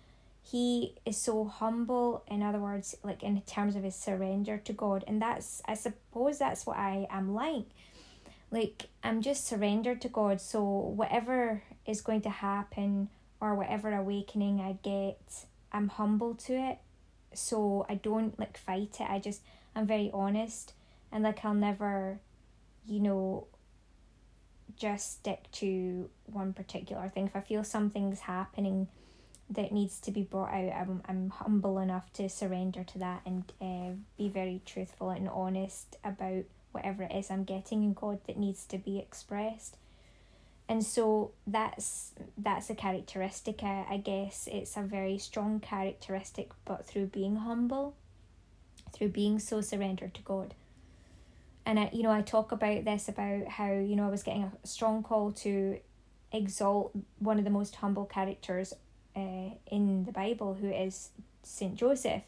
he 0.43 0.95
is 1.05 1.17
so 1.17 1.45
humble 1.45 2.23
in 2.27 2.41
other 2.41 2.59
words 2.59 2.95
like 3.03 3.23
in 3.23 3.39
terms 3.41 3.75
of 3.75 3.83
his 3.83 3.95
surrender 3.95 4.57
to 4.57 4.73
God 4.73 5.03
and 5.07 5.21
that's 5.21 5.61
I 5.65 5.75
suppose 5.75 6.39
that's 6.39 6.65
what 6.65 6.77
I 6.77 7.07
am 7.09 7.33
like 7.33 7.67
like 8.51 8.89
I'm 9.03 9.21
just 9.21 9.47
surrendered 9.47 10.01
to 10.01 10.09
God. 10.09 10.41
So 10.41 10.63
whatever 10.63 11.63
is 11.85 12.01
going 12.01 12.21
to 12.21 12.29
happen 12.29 13.09
or 13.39 13.55
whatever 13.55 13.93
awakening 13.93 14.59
I 14.59 14.77
get, 14.83 15.45
I'm 15.71 15.87
humble 15.87 16.35
to 16.35 16.53
it. 16.53 16.77
So 17.33 17.85
I 17.87 17.95
don't 17.95 18.37
like 18.37 18.57
fight 18.57 18.97
it. 18.99 19.09
I 19.09 19.19
just 19.19 19.41
I'm 19.75 19.87
very 19.87 20.11
honest 20.13 20.73
and 21.11 21.23
like 21.23 21.43
I'll 21.45 21.53
never, 21.53 22.19
you 22.85 22.99
know, 22.99 23.47
just 24.75 25.13
stick 25.13 25.49
to 25.53 26.09
one 26.25 26.53
particular 26.53 27.07
thing. 27.07 27.27
If 27.27 27.35
I 27.35 27.41
feel 27.41 27.63
something's 27.63 28.21
happening 28.21 28.87
that 29.49 29.71
needs 29.71 29.99
to 30.01 30.11
be 30.11 30.23
brought 30.23 30.53
out, 30.53 30.73
I'm 30.73 31.01
I'm 31.07 31.29
humble 31.29 31.79
enough 31.79 32.11
to 32.13 32.27
surrender 32.27 32.83
to 32.83 32.99
that 32.99 33.21
and 33.25 33.43
uh, 33.61 33.95
be 34.17 34.27
very 34.27 34.61
truthful 34.65 35.09
and 35.09 35.29
honest 35.29 35.97
about 36.03 36.43
whatever 36.71 37.03
it 37.03 37.11
is 37.11 37.29
I'm 37.29 37.43
getting 37.43 37.83
in 37.83 37.93
God 37.93 38.19
that 38.27 38.37
needs 38.37 38.65
to 38.65 38.77
be 38.77 38.99
expressed. 38.99 39.77
And 40.69 40.83
so 40.85 41.31
that's 41.45 42.11
that's 42.37 42.69
a 42.69 42.75
characteristic. 42.75 43.63
I, 43.63 43.85
I 43.89 43.97
guess 43.97 44.47
it's 44.51 44.77
a 44.77 44.81
very 44.81 45.17
strong 45.17 45.59
characteristic, 45.59 46.51
but 46.63 46.85
through 46.85 47.07
being 47.07 47.37
humble, 47.37 47.95
through 48.93 49.09
being 49.09 49.39
so 49.39 49.59
surrendered 49.61 50.13
to 50.13 50.21
God. 50.21 50.53
And 51.65 51.79
I, 51.79 51.89
you 51.91 52.03
know, 52.03 52.11
I 52.11 52.21
talk 52.21 52.51
about 52.51 52.85
this 52.85 53.09
about 53.09 53.47
how 53.47 53.71
you 53.71 53.95
know 53.95 54.05
I 54.07 54.09
was 54.09 54.23
getting 54.23 54.43
a 54.43 54.67
strong 54.67 55.03
call 55.03 55.31
to 55.33 55.77
exalt 56.31 56.91
one 57.19 57.37
of 57.37 57.43
the 57.43 57.49
most 57.49 57.75
humble 57.75 58.05
characters 58.05 58.73
uh, 59.15 59.49
in 59.69 60.05
the 60.05 60.11
Bible, 60.13 60.53
who 60.53 60.69
is 60.69 61.09
Saint 61.43 61.75
Joseph 61.75 62.21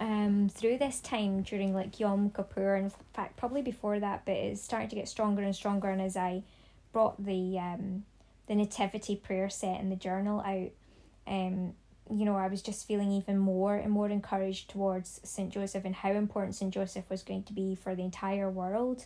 um, 0.00 0.48
through 0.48 0.78
this 0.78 1.00
time 1.00 1.42
during 1.42 1.74
like 1.74 1.98
Yom 1.98 2.30
Kippur, 2.30 2.74
and 2.74 2.86
in 2.86 2.92
fact 3.12 3.36
probably 3.36 3.62
before 3.62 3.98
that, 4.00 4.24
but 4.24 4.32
it's 4.34 4.62
starting 4.62 4.88
to 4.88 4.96
get 4.96 5.08
stronger 5.08 5.42
and 5.42 5.54
stronger. 5.54 5.88
And 5.88 6.00
as 6.00 6.16
I 6.16 6.42
brought 6.92 7.22
the 7.22 7.58
um, 7.58 8.04
the 8.46 8.54
nativity 8.54 9.16
prayer 9.16 9.50
set 9.50 9.80
in 9.80 9.90
the 9.90 9.96
journal 9.96 10.40
out, 10.40 10.70
um, 11.26 11.74
you 12.10 12.24
know, 12.24 12.36
I 12.36 12.48
was 12.48 12.62
just 12.62 12.86
feeling 12.86 13.12
even 13.12 13.38
more 13.38 13.74
and 13.74 13.90
more 13.90 14.08
encouraged 14.08 14.70
towards 14.70 15.20
Saint 15.24 15.52
Joseph 15.52 15.84
and 15.84 15.94
how 15.94 16.12
important 16.12 16.54
Saint 16.54 16.72
Joseph 16.72 17.08
was 17.10 17.22
going 17.22 17.42
to 17.44 17.52
be 17.52 17.74
for 17.74 17.94
the 17.94 18.02
entire 18.02 18.48
world, 18.48 19.04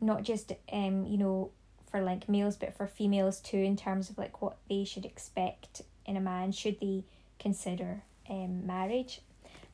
not 0.00 0.22
just 0.22 0.52
um, 0.72 1.06
you 1.06 1.16
know, 1.16 1.50
for 1.90 2.02
like 2.02 2.28
males, 2.28 2.56
but 2.56 2.76
for 2.76 2.86
females 2.86 3.40
too, 3.40 3.58
in 3.58 3.76
terms 3.76 4.10
of 4.10 4.18
like 4.18 4.42
what 4.42 4.58
they 4.68 4.84
should 4.84 5.06
expect 5.06 5.82
in 6.04 6.16
a 6.16 6.20
man 6.20 6.52
should 6.52 6.80
they 6.80 7.04
consider 7.38 8.02
um 8.28 8.66
marriage 8.66 9.20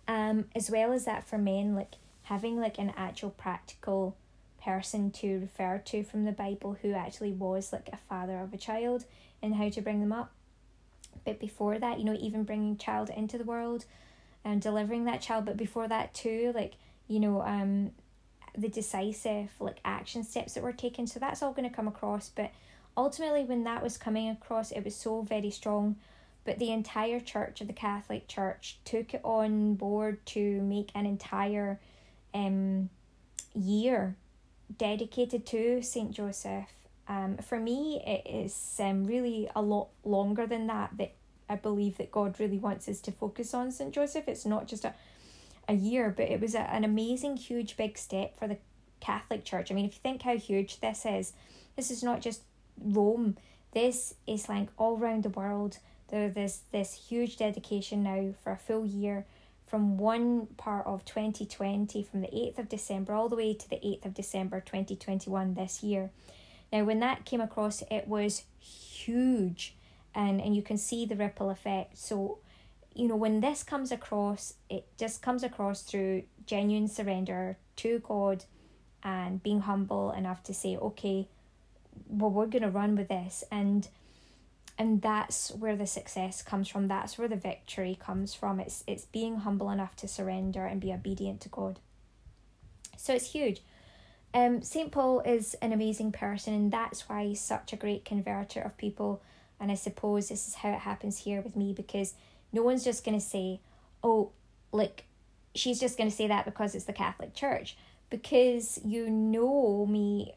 um, 0.06 0.46
as 0.54 0.70
well 0.70 0.92
as 0.92 1.04
that 1.04 1.26
for 1.26 1.38
men, 1.38 1.74
like 1.74 1.94
having 2.24 2.58
like 2.58 2.78
an 2.78 2.92
actual 2.96 3.30
practical 3.30 4.16
person 4.62 5.10
to 5.10 5.40
refer 5.40 5.78
to 5.78 6.02
from 6.02 6.24
the 6.24 6.32
Bible 6.32 6.76
who 6.80 6.92
actually 6.92 7.32
was 7.32 7.72
like 7.72 7.88
a 7.92 7.98
father 8.08 8.38
of 8.38 8.54
a 8.54 8.56
child 8.56 9.04
and 9.42 9.54
how 9.54 9.68
to 9.68 9.82
bring 9.82 10.00
them 10.00 10.12
up. 10.12 10.32
But 11.24 11.38
before 11.38 11.78
that, 11.78 11.98
you 11.98 12.04
know, 12.04 12.16
even 12.18 12.44
bringing 12.44 12.76
child 12.76 13.10
into 13.10 13.38
the 13.38 13.44
world 13.44 13.84
and 14.44 14.60
delivering 14.60 15.04
that 15.04 15.20
child, 15.20 15.44
but 15.44 15.56
before 15.56 15.88
that 15.88 16.14
too, 16.14 16.52
like, 16.54 16.74
you 17.08 17.20
know, 17.20 17.42
um 17.42 17.92
the 18.56 18.68
decisive 18.68 19.50
like 19.58 19.78
action 19.84 20.22
steps 20.22 20.54
that 20.54 20.62
were 20.62 20.72
taken. 20.72 21.06
So 21.06 21.18
that's 21.18 21.42
all 21.42 21.52
gonna 21.52 21.70
come 21.70 21.88
across. 21.88 22.28
But 22.28 22.50
ultimately 22.96 23.44
when 23.44 23.64
that 23.64 23.82
was 23.82 23.98
coming 23.98 24.28
across, 24.30 24.70
it 24.70 24.84
was 24.84 24.94
so 24.94 25.22
very 25.22 25.50
strong 25.50 25.96
but 26.44 26.58
the 26.58 26.70
entire 26.70 27.20
church 27.20 27.60
of 27.60 27.66
the 27.66 27.72
Catholic 27.72 28.28
Church 28.28 28.78
took 28.84 29.14
it 29.14 29.20
on 29.24 29.74
board 29.74 30.24
to 30.26 30.60
make 30.62 30.90
an 30.94 31.06
entire 31.06 31.80
um, 32.34 32.90
year 33.54 34.16
dedicated 34.76 35.46
to 35.46 35.82
Saint 35.82 36.12
Joseph 36.12 36.68
Um, 37.06 37.36
for 37.36 37.60
me, 37.60 38.02
it 38.06 38.26
is 38.28 38.76
um, 38.80 39.04
really 39.04 39.48
a 39.54 39.60
lot 39.60 39.88
longer 40.04 40.46
than 40.46 40.66
that. 40.68 40.96
That 40.96 41.12
I 41.48 41.56
believe 41.56 41.98
that 41.98 42.10
God 42.10 42.40
really 42.40 42.58
wants 42.58 42.88
us 42.88 43.00
to 43.02 43.12
focus 43.12 43.52
on 43.52 43.70
St. 43.70 43.92
Joseph. 43.92 44.26
It's 44.26 44.46
not 44.46 44.66
just 44.66 44.84
a, 44.84 44.94
a 45.68 45.74
year, 45.74 46.12
but 46.16 46.30
it 46.30 46.40
was 46.40 46.54
a, 46.54 46.60
an 46.60 46.84
amazing, 46.84 47.36
huge, 47.36 47.76
big 47.76 47.98
step 47.98 48.38
for 48.38 48.48
the 48.48 48.56
Catholic 49.00 49.44
Church. 49.44 49.70
I 49.70 49.74
mean, 49.74 49.84
if 49.84 49.94
you 49.94 50.00
think 50.02 50.22
how 50.22 50.36
huge 50.38 50.80
this 50.80 51.04
is, 51.04 51.34
this 51.76 51.90
is 51.90 52.02
not 52.02 52.22
just 52.22 52.40
Rome. 52.82 53.36
This 53.72 54.14
is 54.26 54.48
like 54.48 54.68
all 54.78 54.98
around 54.98 55.24
the 55.24 55.28
world. 55.28 55.78
There, 56.08 56.28
there's 56.28 56.62
this 56.72 57.08
huge 57.08 57.36
dedication 57.36 58.02
now 58.02 58.34
for 58.42 58.52
a 58.52 58.56
full 58.56 58.86
year 58.86 59.26
from 59.66 59.96
one 59.96 60.46
part 60.56 60.86
of 60.86 61.04
2020, 61.04 62.02
from 62.02 62.20
the 62.20 62.28
8th 62.28 62.58
of 62.58 62.68
December 62.68 63.14
all 63.14 63.28
the 63.28 63.36
way 63.36 63.54
to 63.54 63.68
the 63.68 63.76
8th 63.76 64.04
of 64.04 64.14
December 64.14 64.60
2021 64.60 65.54
this 65.54 65.82
year. 65.82 66.10
Now, 66.72 66.84
when 66.84 67.00
that 67.00 67.24
came 67.24 67.40
across, 67.40 67.82
it 67.90 68.06
was 68.06 68.44
huge, 68.58 69.74
and, 70.14 70.40
and 70.40 70.54
you 70.54 70.62
can 70.62 70.76
see 70.76 71.06
the 71.06 71.16
ripple 71.16 71.50
effect. 71.50 71.96
So, 71.98 72.38
you 72.94 73.08
know, 73.08 73.16
when 73.16 73.40
this 73.40 73.62
comes 73.62 73.90
across, 73.90 74.54
it 74.68 74.86
just 74.98 75.22
comes 75.22 75.42
across 75.42 75.82
through 75.82 76.24
genuine 76.46 76.88
surrender 76.88 77.56
to 77.76 78.00
God 78.00 78.44
and 79.02 79.42
being 79.42 79.60
humble 79.60 80.12
enough 80.12 80.42
to 80.44 80.54
say, 80.54 80.76
okay, 80.76 81.28
well, 82.08 82.30
we're 82.30 82.46
going 82.46 82.62
to 82.62 82.70
run 82.70 82.96
with 82.96 83.08
this. 83.08 83.44
And 83.50 83.88
and 84.76 85.00
that's 85.02 85.50
where 85.52 85.76
the 85.76 85.86
success 85.86 86.42
comes 86.42 86.68
from. 86.68 86.88
That's 86.88 87.16
where 87.16 87.28
the 87.28 87.36
victory 87.36 87.96
comes 88.00 88.34
from. 88.34 88.58
It's 88.58 88.82
it's 88.86 89.04
being 89.04 89.38
humble 89.38 89.70
enough 89.70 89.94
to 89.96 90.08
surrender 90.08 90.66
and 90.66 90.80
be 90.80 90.92
obedient 90.92 91.40
to 91.42 91.48
god. 91.48 91.78
So 92.96 93.14
it's 93.14 93.32
huge. 93.32 93.62
Um 94.32 94.62
st 94.62 94.90
paul 94.90 95.20
is 95.20 95.54
an 95.62 95.72
amazing 95.72 96.12
person 96.12 96.54
and 96.54 96.72
that's 96.72 97.08
why 97.08 97.24
he's 97.24 97.40
such 97.40 97.72
a 97.72 97.76
great 97.76 98.04
converter 98.04 98.60
of 98.60 98.76
people. 98.76 99.22
And 99.60 99.70
i 99.70 99.74
suppose 99.74 100.28
this 100.28 100.48
is 100.48 100.56
how 100.56 100.70
it 100.70 100.80
happens 100.80 101.18
here 101.18 101.40
with 101.40 101.56
me 101.56 101.72
because 101.72 102.14
no 102.52 102.62
one's 102.62 102.84
just 102.84 103.04
going 103.04 103.18
to 103.18 103.24
say 103.24 103.60
oh 104.02 104.32
like 104.72 105.04
she's 105.54 105.78
just 105.78 105.96
going 105.96 106.10
to 106.10 106.14
say 106.14 106.26
that 106.26 106.44
because 106.44 106.74
it's 106.74 106.84
the 106.86 106.92
catholic 106.92 107.34
church. 107.34 107.76
Because 108.10 108.80
you 108.84 109.08
know 109.08 109.86
me 109.86 110.34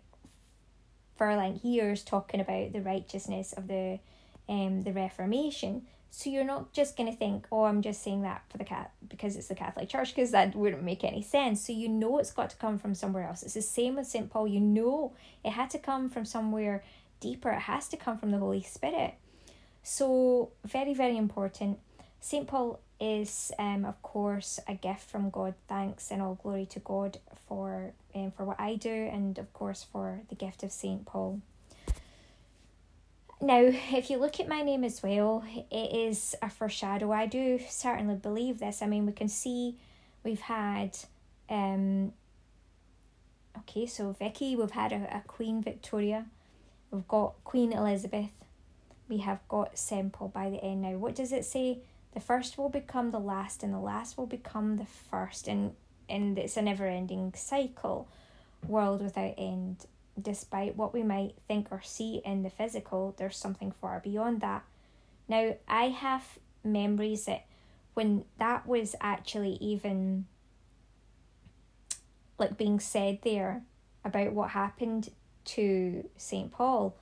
for 1.16 1.36
like 1.36 1.64
years 1.64 2.04
talking 2.04 2.40
about 2.40 2.72
the 2.74 2.82
righteousness 2.82 3.54
of 3.54 3.68
the 3.68 4.00
um, 4.50 4.84
the 4.84 4.92
Reformation. 4.92 5.84
So 6.10 6.30
you're 6.30 6.46
not 6.46 6.74
just 6.74 6.96
going 6.96 7.12
to 7.12 7.18
think, 7.18 7.48
oh, 7.52 7.66
I'm 7.66 7.82
just 7.82 8.02
saying 8.02 8.22
that 8.22 8.44
for 8.50 8.58
the 8.58 8.64
cat 8.64 8.92
because 9.08 9.36
it's 9.36 9.48
the 9.48 9.56
Catholic 9.56 9.90
Church, 9.90 10.16
because 10.16 10.32
that 10.32 10.56
wouldn't 10.56 10.84
make 10.84 11.04
any 11.04 11.22
sense. 11.22 11.66
So 11.66 11.74
you 11.74 11.90
know 11.90 12.18
it's 12.18 12.32
got 12.32 12.50
to 12.52 12.56
come 12.56 12.80
from 12.80 12.96
somewhere 12.96 13.28
else. 13.28 13.44
It's 13.44 13.54
the 13.54 13.62
same 13.62 13.96
with 13.96 14.08
St. 14.08 14.30
Paul. 14.30 14.48
You 14.48 14.62
know 14.62 15.14
it 15.44 15.52
had 15.52 15.70
to 15.72 15.80
come 15.80 16.10
from 16.10 16.26
somewhere 16.26 16.84
deeper. 17.20 17.52
It 17.52 17.62
has 17.62 17.88
to 17.90 17.98
come 17.98 18.18
from 18.18 18.32
the 18.32 18.40
Holy 18.40 18.64
Spirit. 18.64 19.16
So 19.84 20.50
very, 20.66 20.94
very 20.94 21.18
important. 21.18 21.80
St. 22.20 22.48
Paul 22.48 22.80
is, 23.00 23.52
um, 23.60 23.86
of 23.86 24.02
course, 24.02 24.60
a 24.68 24.74
gift 24.74 25.10
from 25.10 25.30
God. 25.30 25.54
Thanks 25.68 26.12
and 26.12 26.22
all 26.22 26.36
glory 26.36 26.66
to 26.68 26.80
God 26.80 27.20
for 27.48 27.94
um, 28.16 28.32
for 28.32 28.44
what 28.44 28.60
I 28.60 28.76
do, 28.76 28.90
and 28.90 29.38
of 29.38 29.54
course 29.54 29.86
for 29.90 30.22
the 30.30 30.36
gift 30.36 30.64
of 30.64 30.72
St. 30.72 31.06
Paul. 31.06 31.42
Now, 33.40 33.62
if 33.62 34.10
you 34.10 34.18
look 34.18 34.40
at 34.40 34.48
my 34.48 34.64
name 34.64 34.84
as 34.84 35.04
well, 35.04 35.44
it 35.70 35.96
is 35.96 36.36
a 36.42 36.50
foreshadow. 36.50 37.12
I 37.12 37.28
do 37.28 37.60
certainly 37.70 38.16
believe 38.16 38.60
this. 38.60 38.82
I 38.82 38.88
mean, 38.88 39.06
we 39.06 39.12
can 39.12 39.30
see 39.30 39.76
we've 40.24 40.42
had, 40.42 40.98
um, 41.48 42.14
okay, 43.60 43.86
so 43.86 44.12
Vicky, 44.14 44.56
we've 44.56 44.72
had 44.72 44.92
a, 44.92 45.18
a 45.18 45.24
Queen 45.28 45.62
Victoria, 45.62 46.26
we've 46.90 47.08
got 47.08 47.36
Queen 47.44 47.74
Elizabeth, 47.74 48.32
we 49.08 49.18
have 49.20 49.40
got. 49.48 49.80
Paul 50.12 50.30
by 50.30 50.50
the 50.50 50.64
end. 50.64 50.82
Now, 50.82 50.98
what 50.98 51.16
does 51.16 51.32
it 51.32 51.46
say? 51.46 51.80
The 52.14 52.20
first 52.20 52.58
will 52.58 52.70
become 52.70 53.12
the 53.12 53.20
last, 53.20 53.62
and 53.62 53.74
the 53.74 53.80
last 53.80 54.18
will 54.18 54.26
become 54.26 54.78
the 54.78 54.86
first, 54.86 55.48
and 55.48 55.74
and 56.10 56.38
it's 56.38 56.58
a 56.58 56.62
never 56.62 56.88
ending 56.88 57.34
cycle, 57.36 58.08
world 58.68 59.02
without 59.02 59.36
end 59.38 59.86
despite 60.22 60.76
what 60.76 60.94
we 60.94 61.04
might 61.04 61.36
think 61.48 61.68
or 61.72 61.82
see 61.82 62.22
in 62.26 62.44
the 62.44 62.50
physical, 62.50 63.14
there's 63.18 63.38
something 63.38 63.72
far 63.72 64.00
beyond 64.00 64.42
that. 64.42 64.64
Now, 65.28 65.56
I 65.68 65.90
have 65.90 66.40
memories 66.64 67.26
that 67.26 67.46
when 67.94 68.26
that 68.38 68.68
was 68.68 68.96
actually 69.02 69.54
even 69.60 70.26
like 72.38 72.58
being 72.58 72.80
said 72.80 73.20
there 73.24 73.64
about 74.06 74.34
what 74.34 74.52
happened 74.52 75.10
to 75.46 76.08
St. 76.18 76.52
Paul, 76.52 76.96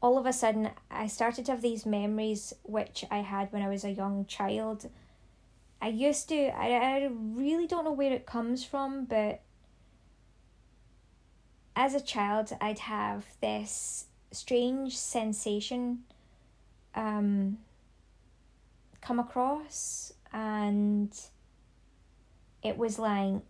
all 0.00 0.16
of 0.16 0.26
a 0.26 0.32
sudden 0.32 0.70
I 0.90 1.08
started 1.08 1.46
to 1.46 1.52
have 1.52 1.62
these 1.62 1.84
memories 1.84 2.54
which 2.62 3.04
I 3.10 3.18
had 3.18 3.52
when 3.52 3.62
I 3.62 3.68
was 3.68 3.84
a 3.84 3.90
young 3.90 4.26
child. 4.26 4.88
I 5.82 5.88
used 5.88 6.28
to, 6.28 6.48
I, 6.56 7.02
I 7.02 7.10
really 7.10 7.66
don't 7.66 7.84
know 7.84 7.92
where 7.92 8.12
it 8.12 8.26
comes 8.26 8.64
from, 8.64 9.04
but 9.04 9.40
as 11.78 11.94
a 11.94 12.00
child, 12.00 12.50
I'd 12.60 12.80
have 12.80 13.24
this 13.40 14.06
strange 14.32 14.98
sensation 14.98 16.00
um, 16.96 17.58
come 19.00 19.20
across, 19.20 20.12
and 20.32 21.16
it 22.64 22.76
was 22.76 22.98
like 22.98 23.42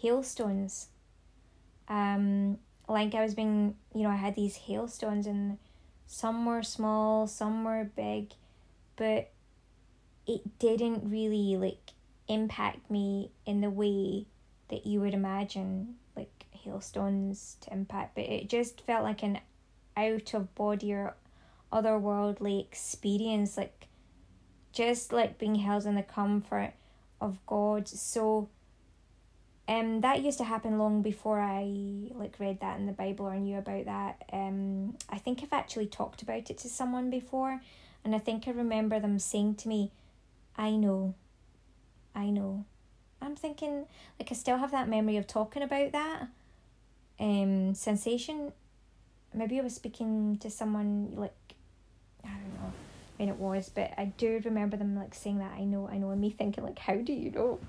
hailstones. 0.00 0.88
Um, 1.86 2.56
like 2.88 3.14
I 3.14 3.22
was 3.22 3.34
being, 3.34 3.74
you 3.94 4.04
know, 4.04 4.08
I 4.08 4.16
had 4.16 4.34
these 4.34 4.56
hailstones, 4.56 5.26
and 5.26 5.58
some 6.06 6.46
were 6.46 6.62
small, 6.62 7.26
some 7.26 7.62
were 7.62 7.90
big, 7.94 8.32
but 8.96 9.28
it 10.26 10.58
didn't 10.58 11.10
really 11.10 11.58
like 11.58 11.90
impact 12.26 12.90
me 12.90 13.30
in 13.44 13.60
the 13.60 13.68
way 13.68 14.24
that 14.72 14.86
you 14.86 15.00
would 15.02 15.12
imagine 15.12 15.96
like 16.16 16.46
hailstones 16.50 17.58
to 17.60 17.72
impact, 17.72 18.14
but 18.14 18.24
it 18.24 18.48
just 18.48 18.80
felt 18.80 19.04
like 19.04 19.22
an 19.22 19.38
out 19.96 20.32
of 20.32 20.54
body 20.54 20.94
or 20.94 21.14
otherworldly 21.70 22.58
experience, 22.58 23.58
like 23.58 23.86
just 24.72 25.12
like 25.12 25.38
being 25.38 25.56
held 25.56 25.84
in 25.84 25.94
the 25.94 26.02
comfort 26.02 26.72
of 27.20 27.38
God. 27.46 27.86
So 27.86 28.48
um 29.68 30.00
that 30.00 30.22
used 30.22 30.38
to 30.38 30.44
happen 30.44 30.78
long 30.78 31.02
before 31.02 31.38
I 31.38 31.64
like 32.14 32.40
read 32.40 32.60
that 32.60 32.80
in 32.80 32.86
the 32.86 32.92
Bible 32.92 33.26
or 33.26 33.36
knew 33.36 33.58
about 33.58 33.84
that. 33.84 34.24
Um 34.32 34.96
I 35.10 35.18
think 35.18 35.42
I've 35.42 35.52
actually 35.52 35.86
talked 35.86 36.22
about 36.22 36.50
it 36.50 36.56
to 36.58 36.68
someone 36.68 37.10
before 37.10 37.60
and 38.04 38.14
I 38.14 38.18
think 38.18 38.48
I 38.48 38.52
remember 38.52 38.98
them 38.98 39.18
saying 39.18 39.56
to 39.56 39.68
me, 39.68 39.92
I 40.56 40.70
know, 40.70 41.14
I 42.14 42.30
know. 42.30 42.64
I'm 43.22 43.36
thinking 43.36 43.86
like 44.18 44.30
I 44.30 44.34
still 44.34 44.58
have 44.58 44.70
that 44.72 44.88
memory 44.88 45.16
of 45.16 45.26
talking 45.26 45.62
about 45.62 45.92
that 45.92 46.28
um 47.20 47.74
sensation. 47.74 48.52
Maybe 49.34 49.58
I 49.58 49.62
was 49.62 49.74
speaking 49.74 50.36
to 50.38 50.50
someone 50.50 51.12
like 51.16 51.32
I 52.24 52.28
don't 52.28 52.54
know 52.54 52.72
when 53.16 53.28
it 53.28 53.36
was, 53.36 53.68
but 53.68 53.92
I 53.96 54.06
do 54.06 54.40
remember 54.44 54.76
them 54.76 54.96
like 54.96 55.14
saying 55.14 55.38
that 55.38 55.52
I 55.56 55.64
know, 55.64 55.88
I 55.90 55.98
know, 55.98 56.10
and 56.10 56.20
me 56.20 56.30
thinking 56.30 56.64
like, 56.64 56.78
how 56.78 56.96
do 56.96 57.12
you 57.12 57.30
know? 57.30 57.60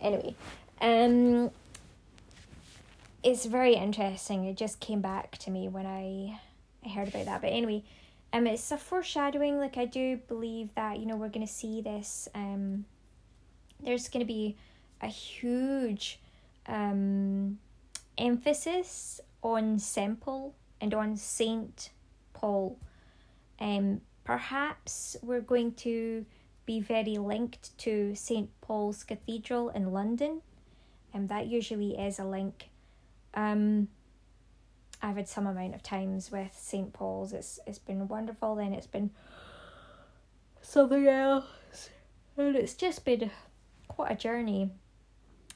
Anyway, 0.00 0.34
um, 0.80 1.50
it's 3.22 3.46
very 3.46 3.74
interesting. 3.74 4.44
It 4.44 4.56
just 4.56 4.80
came 4.80 5.00
back 5.00 5.38
to 5.38 5.50
me 5.50 5.68
when 5.68 5.86
I 5.86 6.40
I 6.84 6.88
heard 6.88 7.08
about 7.08 7.26
that. 7.26 7.40
But 7.40 7.50
anyway, 7.52 7.82
um, 8.32 8.46
it's 8.46 8.70
a 8.70 8.76
foreshadowing. 8.76 9.58
Like 9.58 9.76
I 9.76 9.84
do 9.84 10.18
believe 10.28 10.74
that 10.74 10.98
you 10.98 11.06
know 11.06 11.16
we're 11.16 11.28
gonna 11.28 11.46
see 11.46 11.80
this. 11.80 12.28
Um, 12.34 12.84
there's 13.82 14.08
gonna 14.08 14.24
be 14.24 14.56
a 15.00 15.08
huge 15.08 16.20
um, 16.66 17.58
emphasis 18.18 19.20
on 19.42 19.78
Semple 19.78 20.54
and 20.80 20.94
on 20.94 21.16
Saint 21.16 21.90
Paul. 22.32 22.78
Um, 23.60 24.00
perhaps 24.24 25.16
we're 25.22 25.40
going 25.40 25.72
to 25.74 26.26
be 26.66 26.80
very 26.80 27.16
linked 27.16 27.76
to 27.78 28.14
St. 28.14 28.50
Paul's 28.60 29.04
Cathedral 29.04 29.70
in 29.70 29.92
London, 29.92 30.42
and 31.14 31.22
um, 31.22 31.26
that 31.28 31.46
usually 31.46 31.96
is 31.96 32.18
a 32.18 32.24
link. 32.24 32.68
Um, 33.34 33.88
I've 35.00 35.16
had 35.16 35.28
some 35.28 35.46
amount 35.46 35.74
of 35.74 35.82
times 35.82 36.32
with 36.32 36.52
St. 36.58 36.92
Paul's. 36.92 37.32
It's 37.32 37.60
it's 37.66 37.78
been 37.78 38.08
wonderful. 38.08 38.56
Then 38.56 38.72
it's 38.72 38.86
been 38.86 39.10
something 40.60 41.06
else, 41.06 41.90
and 42.36 42.56
it's 42.56 42.74
just 42.74 43.04
been 43.04 43.30
quite 43.88 44.10
a 44.10 44.16
journey. 44.16 44.70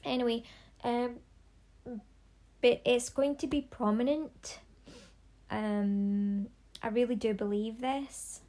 Anyway, 0.03 0.43
um, 0.83 1.17
but 1.85 2.81
it's 2.85 3.09
going 3.09 3.35
to 3.37 3.47
be 3.47 3.61
prominent. 3.61 4.59
Um, 5.49 6.47
I 6.81 6.89
really 6.89 7.15
do 7.15 7.33
believe 7.33 7.81
this. 7.81 8.41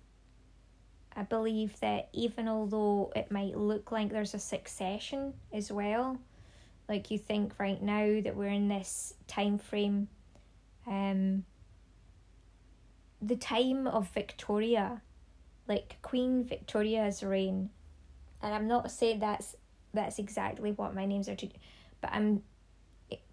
I 1.15 1.23
believe 1.23 1.79
that 1.81 2.09
even 2.13 2.49
although 2.49 3.13
it 3.15 3.31
might 3.31 3.57
look 3.57 3.93
like 3.93 4.11
there's 4.11 4.35
a 4.35 4.39
succession 4.39 5.35
as 5.53 5.71
well, 5.71 6.19
like 6.89 7.11
you 7.11 7.19
think 7.19 7.59
right 7.59 7.81
now 7.83 8.21
that 8.21 8.37
we're 8.37 8.49
in 8.49 8.69
this 8.69 9.15
time 9.27 9.59
frame 9.59 10.09
um 10.87 11.45
the 13.21 13.37
time 13.37 13.87
of 13.87 14.09
Victoria 14.09 15.01
like 15.69 15.97
Queen 16.03 16.45
Victoria's 16.45 17.23
reign 17.23 17.71
and 18.43 18.53
I'm 18.55 18.67
not 18.67 18.91
saying 18.91 19.21
that's 19.21 19.55
that's 19.95 20.19
exactly 20.19 20.73
what 20.73 20.95
my 20.95 21.07
names 21.07 21.29
are 21.29 21.37
to 21.37 21.49
but 22.01 22.11
I'm 22.13 22.43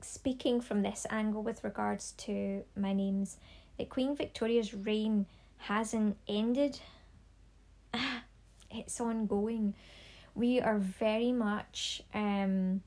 speaking 0.02 0.62
from 0.62 0.82
this 0.82 1.06
angle 1.10 1.44
with 1.44 1.64
regards 1.64 2.14
to 2.18 2.64
my 2.76 2.94
names. 2.94 3.38
That 3.78 3.90
Queen 3.90 4.16
Victoria's 4.16 4.74
reign 4.74 5.26
hasn't 5.58 6.16
ended. 6.28 6.80
It's 8.72 9.02
ongoing. 9.02 9.74
We 10.36 10.62
are 10.62 10.78
very 10.78 11.32
much 11.32 12.04
um 12.14 12.84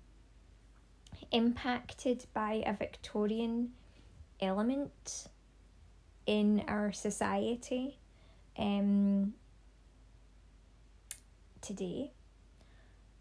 impacted 1.33 2.25
by 2.33 2.63
a 2.65 2.73
Victorian 2.73 3.73
element 4.41 5.27
in 6.25 6.63
our 6.69 6.93
society 6.93 7.99
um, 8.57 9.35
today 11.61 12.13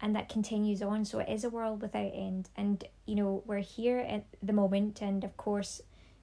and 0.02 0.16
that 0.16 0.28
continues 0.28 0.82
on. 0.82 1.04
So 1.04 1.20
it 1.20 1.28
is 1.28 1.44
a 1.44 1.50
world 1.50 1.80
without 1.80 2.10
end. 2.12 2.50
And 2.56 2.84
you 3.06 3.14
know 3.14 3.42
we're 3.46 3.58
here 3.58 3.98
at 3.98 4.26
the 4.42 4.52
moment. 4.52 5.00
And 5.00 5.22
of 5.22 5.36
course 5.36 5.80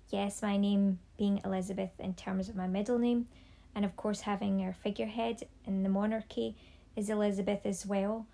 yes 0.09 0.41
my 0.41 0.57
name 0.57 0.99
being 1.17 1.41
elizabeth 1.45 1.91
in 1.97 2.13
terms 2.13 2.49
of 2.49 2.57
my 2.57 2.67
middle 2.67 2.99
name. 2.99 3.27
And 3.73 3.85
of 3.85 3.95
course 3.95 4.21
having 4.21 4.61
our 4.61 4.73
figurehead 4.73 5.47
in 5.65 5.83
the 5.83 5.89
monarchy 5.89 6.57
is 6.97 7.09
elizabeth 7.09 7.65
as 7.65 7.85
well. 7.85 8.27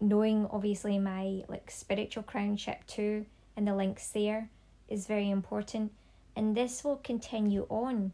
Knowing 0.00 0.46
obviously 0.50 0.98
my 0.98 1.42
like 1.48 1.70
spiritual 1.70 2.22
crownship 2.22 2.86
too 2.86 3.26
and 3.56 3.66
the 3.66 3.74
links 3.74 4.08
there 4.08 4.50
is 4.88 5.08
very 5.08 5.28
important. 5.28 5.92
And 6.36 6.56
this 6.56 6.84
will 6.84 6.96
continue 6.96 7.66
on. 7.68 8.12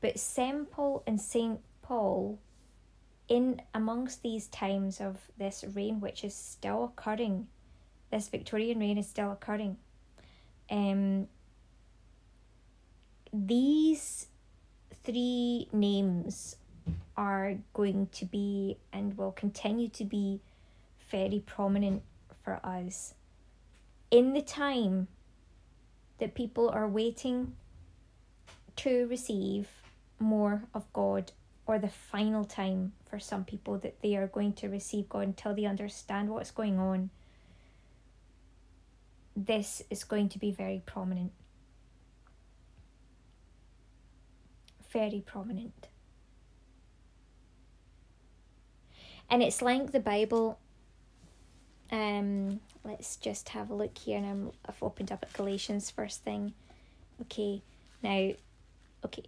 But 0.00 0.18
St. 0.18 0.70
Paul 0.70 1.02
and 1.06 1.20
St. 1.20 1.60
Paul 1.82 2.38
in 3.28 3.60
amongst 3.74 4.22
these 4.22 4.46
times 4.48 5.00
of 5.00 5.18
this 5.38 5.64
reign, 5.74 6.00
which 6.00 6.24
is 6.24 6.34
still 6.34 6.84
occurring 6.84 7.48
this 8.10 8.28
Victorian 8.28 8.78
reign 8.78 8.98
is 8.98 9.08
still 9.08 9.32
occurring 9.32 9.76
um 10.70 11.26
these 13.32 14.28
three 15.04 15.68
names 15.72 16.56
are 17.16 17.56
going 17.74 18.08
to 18.12 18.24
be 18.24 18.76
and 18.92 19.16
will 19.16 19.32
continue 19.32 19.88
to 19.88 20.04
be 20.04 20.40
very 21.10 21.42
prominent 21.44 22.02
for 22.42 22.60
us. 22.64 23.14
In 24.10 24.32
the 24.32 24.42
time 24.42 25.08
that 26.18 26.34
people 26.34 26.68
are 26.68 26.88
waiting 26.88 27.54
to 28.76 29.06
receive 29.06 29.68
more 30.18 30.62
of 30.74 30.90
God, 30.92 31.32
or 31.66 31.78
the 31.78 31.88
final 31.88 32.44
time 32.44 32.92
for 33.08 33.18
some 33.18 33.44
people 33.44 33.78
that 33.78 34.00
they 34.02 34.16
are 34.16 34.26
going 34.26 34.52
to 34.54 34.68
receive 34.68 35.08
God 35.08 35.20
until 35.20 35.54
they 35.54 35.64
understand 35.64 36.30
what's 36.30 36.50
going 36.50 36.78
on, 36.78 37.10
this 39.34 39.82
is 39.90 40.04
going 40.04 40.28
to 40.30 40.38
be 40.38 40.50
very 40.50 40.82
prominent. 40.86 41.32
Very 44.92 45.22
prominent. 45.26 45.88
And 49.28 49.42
it's 49.42 49.60
like 49.60 49.90
the 49.90 50.00
Bible 50.00 50.58
um, 51.90 52.60
let's 52.84 53.16
just 53.16 53.50
have 53.50 53.70
a 53.70 53.74
look 53.74 53.96
here, 53.98 54.18
and 54.18 54.26
I'm, 54.26 54.52
I've 54.66 54.82
opened 54.82 55.12
up 55.12 55.22
at 55.22 55.32
Galatians 55.32 55.90
first 55.90 56.24
thing. 56.24 56.54
Okay, 57.22 57.62
now, 58.02 58.32
okay, 59.04 59.24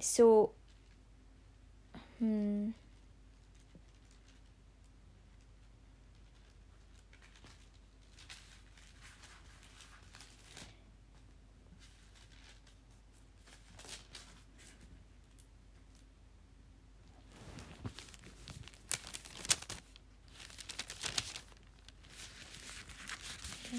so, 0.00 0.52
hmm. 2.24 2.70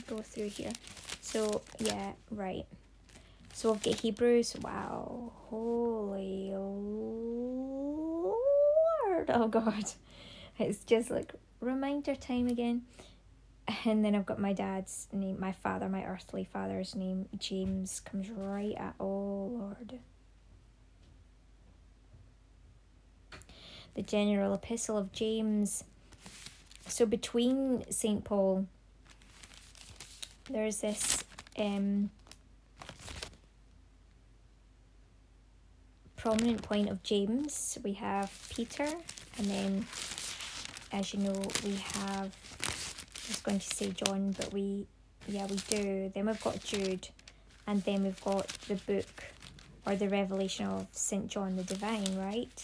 go 0.08 0.18
through 0.22 0.50
here. 0.50 0.72
So, 1.22 1.62
yeah, 1.80 2.12
right. 2.30 2.66
So 3.54 3.72
we've 3.72 3.82
got 3.82 3.96
Hebrews. 3.96 4.56
Wow. 4.62 5.32
Holy 5.50 6.52
Oh, 9.30 9.48
God. 9.48 9.92
It's 10.58 10.84
just 10.84 11.10
like 11.10 11.34
reminder 11.60 12.16
time 12.16 12.48
again. 12.48 12.84
And 13.84 14.06
then 14.06 14.16
I've 14.16 14.26
got 14.26 14.40
my 14.40 14.54
dad's 14.54 15.08
name, 15.12 15.40
my 15.40 15.52
father, 15.52 15.90
my 15.90 16.06
earthly 16.06 16.44
father's 16.44 16.96
name, 16.96 17.28
James, 17.38 18.00
comes 18.00 18.30
right 18.30 18.76
at, 18.78 18.94
oh, 19.00 19.06
Lord. 19.52 20.00
The 23.96 24.04
general 24.04 24.54
epistle 24.54 24.98
of 24.98 25.12
James. 25.12 25.84
So 26.88 27.06
between 27.06 27.84
St. 27.92 28.24
Paul 28.24 28.68
there's 30.50 30.82
this 30.82 31.24
um, 31.58 32.12
prominent 36.26 36.60
point 36.64 36.90
of 36.90 37.04
James. 37.04 37.78
We 37.84 37.94
have 37.94 38.32
Peter, 38.50 38.88
and 39.38 39.46
then, 39.48 39.86
as 40.92 41.14
you 41.14 41.20
know, 41.20 41.40
we 41.64 41.76
have. 41.76 42.36
I 42.64 43.28
was 43.28 43.42
going 43.44 43.60
to 43.60 43.76
say 43.76 43.92
John, 43.92 44.32
but 44.32 44.52
we, 44.52 44.88
yeah, 45.28 45.46
we 45.46 45.58
do. 45.70 46.12
Then 46.16 46.26
we've 46.26 46.42
got 46.42 46.64
Jude, 46.64 47.10
and 47.68 47.84
then 47.84 48.04
we've 48.06 48.20
got 48.24 48.48
the 48.68 48.74
book 48.74 49.24
or 49.86 49.96
the 49.96 50.10
revelation 50.10 50.66
of 50.66 50.88
St. 50.94 51.28
John 51.28 51.58
the 51.58 51.64
Divine, 51.64 52.18
right? 52.18 52.64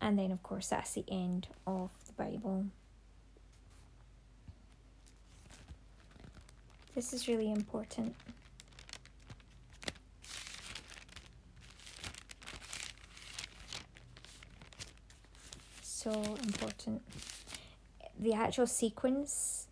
And 0.00 0.18
then, 0.18 0.32
of 0.32 0.42
course, 0.42 0.68
that's 0.68 0.94
the 0.94 1.04
end 1.10 1.48
of 1.66 1.90
the 2.06 2.14
Bible. 2.14 2.64
This 6.94 7.12
is 7.12 7.28
really 7.28 7.52
important. 7.52 8.14
So 16.02 16.10
important. 16.42 17.00
The 18.18 18.32
actual 18.34 18.66
sequence 18.66 19.68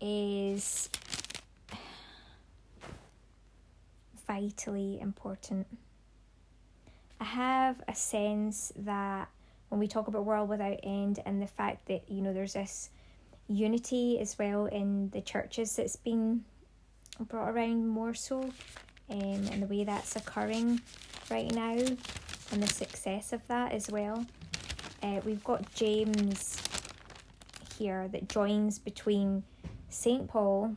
is 0.00 0.90
vitally 4.26 4.98
important. 5.00 5.68
I 7.20 7.24
have 7.24 7.80
a 7.86 7.94
sense 7.94 8.72
that 8.78 9.28
when 9.68 9.78
we 9.78 9.86
talk 9.86 10.08
about 10.08 10.24
world 10.24 10.48
without 10.48 10.80
end 10.82 11.20
and 11.24 11.40
the 11.40 11.46
fact 11.46 11.86
that 11.86 12.10
you 12.10 12.20
know 12.20 12.32
there's 12.32 12.54
this 12.54 12.90
unity 13.46 14.18
as 14.18 14.36
well 14.40 14.66
in 14.66 15.08
the 15.10 15.20
churches 15.20 15.76
that's 15.76 15.94
been 15.94 16.42
brought 17.20 17.50
around 17.50 17.86
more 17.86 18.12
so 18.12 18.42
um, 19.08 19.46
and 19.52 19.62
the 19.62 19.66
way 19.66 19.84
that's 19.84 20.16
occurring 20.16 20.80
right 21.30 21.54
now 21.54 21.78
and 22.52 22.62
the 22.62 22.66
success 22.66 23.32
of 23.32 23.46
that 23.48 23.72
as 23.72 23.90
well. 23.90 24.24
Uh, 25.02 25.20
we've 25.24 25.44
got 25.44 25.72
James 25.74 26.60
here 27.78 28.08
that 28.08 28.28
joins 28.28 28.78
between 28.78 29.42
St. 29.88 30.28
Paul 30.28 30.76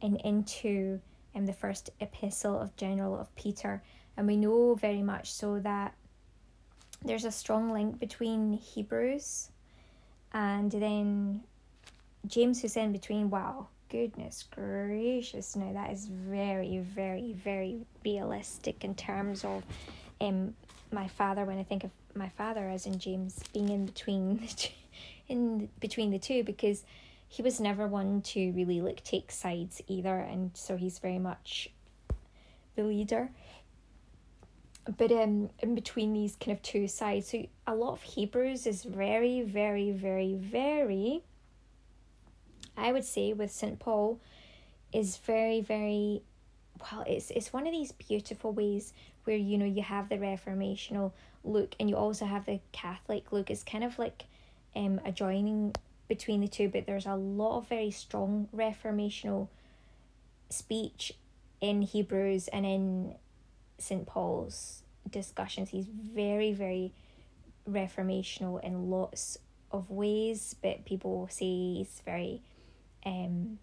and 0.00 0.20
into 0.24 1.00
um, 1.34 1.46
the 1.46 1.52
first 1.52 1.90
epistle 2.00 2.60
of 2.60 2.76
General 2.76 3.18
of 3.18 3.34
Peter. 3.34 3.82
And 4.16 4.26
we 4.26 4.36
know 4.36 4.74
very 4.74 5.02
much 5.02 5.32
so 5.32 5.58
that 5.60 5.94
there's 7.04 7.24
a 7.24 7.32
strong 7.32 7.72
link 7.72 7.98
between 7.98 8.52
Hebrews 8.52 9.50
and 10.32 10.70
then 10.70 11.42
James 12.26 12.62
who's 12.62 12.76
in 12.76 12.92
between, 12.92 13.30
wow, 13.30 13.68
goodness 13.88 14.44
gracious, 14.50 15.56
now 15.56 15.72
that 15.72 15.92
is 15.92 16.06
very, 16.06 16.78
very, 16.78 17.32
very 17.32 17.84
realistic 18.04 18.84
in 18.84 18.94
terms 18.94 19.44
of 19.44 19.62
um 20.20 20.54
my 20.92 21.08
father 21.08 21.44
when 21.44 21.58
I 21.58 21.64
think 21.64 21.84
of 21.84 21.90
my 22.14 22.28
father 22.28 22.68
as 22.68 22.86
in 22.86 22.98
James 22.98 23.40
being 23.52 23.68
in 23.68 23.86
between 23.86 24.38
the 24.38 24.46
two, 24.46 24.72
in 25.28 25.68
between 25.80 26.10
the 26.10 26.18
two 26.18 26.44
because 26.44 26.84
he 27.28 27.42
was 27.42 27.60
never 27.60 27.86
one 27.86 28.20
to 28.22 28.52
really 28.52 28.80
like 28.80 29.02
take 29.04 29.32
sides 29.32 29.80
either 29.88 30.18
and 30.18 30.50
so 30.54 30.76
he's 30.76 30.98
very 30.98 31.18
much 31.18 31.70
the 32.76 32.82
leader 32.82 33.30
but 34.98 35.12
um, 35.12 35.50
in 35.60 35.74
between 35.74 36.12
these 36.12 36.36
kind 36.36 36.56
of 36.56 36.62
two 36.62 36.88
sides, 36.88 37.30
so 37.30 37.44
a 37.66 37.74
lot 37.74 37.92
of 37.92 38.02
Hebrews 38.02 38.66
is 38.66 38.82
very, 38.82 39.42
very, 39.42 39.92
very, 39.92 40.34
very. 40.34 41.22
I 42.76 42.90
would 42.92 43.04
say 43.04 43.32
with 43.32 43.52
Saint 43.52 43.78
Paul, 43.78 44.20
is 44.92 45.18
very, 45.18 45.60
very. 45.60 46.22
Well, 46.80 47.04
it's 47.06 47.30
it's 47.30 47.52
one 47.52 47.66
of 47.66 47.72
these 47.72 47.92
beautiful 47.92 48.52
ways 48.52 48.92
where 49.24 49.36
you 49.36 49.58
know 49.58 49.66
you 49.66 49.82
have 49.82 50.08
the 50.08 50.16
reformational 50.16 51.12
look 51.44 51.74
and 51.78 51.88
you 51.88 51.96
also 51.96 52.24
have 52.24 52.46
the 52.46 52.60
Catholic 52.72 53.32
look. 53.32 53.50
It's 53.50 53.64
kind 53.64 53.84
of 53.84 53.98
like 53.98 54.24
um 54.74 55.00
a 55.04 55.12
joining 55.12 55.74
between 56.08 56.40
the 56.40 56.48
two, 56.48 56.68
but 56.68 56.86
there's 56.86 57.06
a 57.06 57.14
lot 57.14 57.58
of 57.58 57.68
very 57.68 57.90
strong 57.90 58.48
reformational 58.54 59.48
speech 60.50 61.12
in 61.60 61.82
Hebrews 61.82 62.48
and 62.48 62.66
in 62.66 63.14
St. 63.78 64.06
Paul's 64.06 64.82
discussions. 65.08 65.70
He's 65.70 65.86
very, 65.86 66.52
very 66.52 66.92
reformational 67.68 68.62
in 68.62 68.90
lots 68.90 69.38
of 69.70 69.90
ways, 69.90 70.54
but 70.62 70.84
people 70.84 71.28
say 71.30 71.46
he's 71.46 72.02
very 72.04 72.42
um 73.06 73.58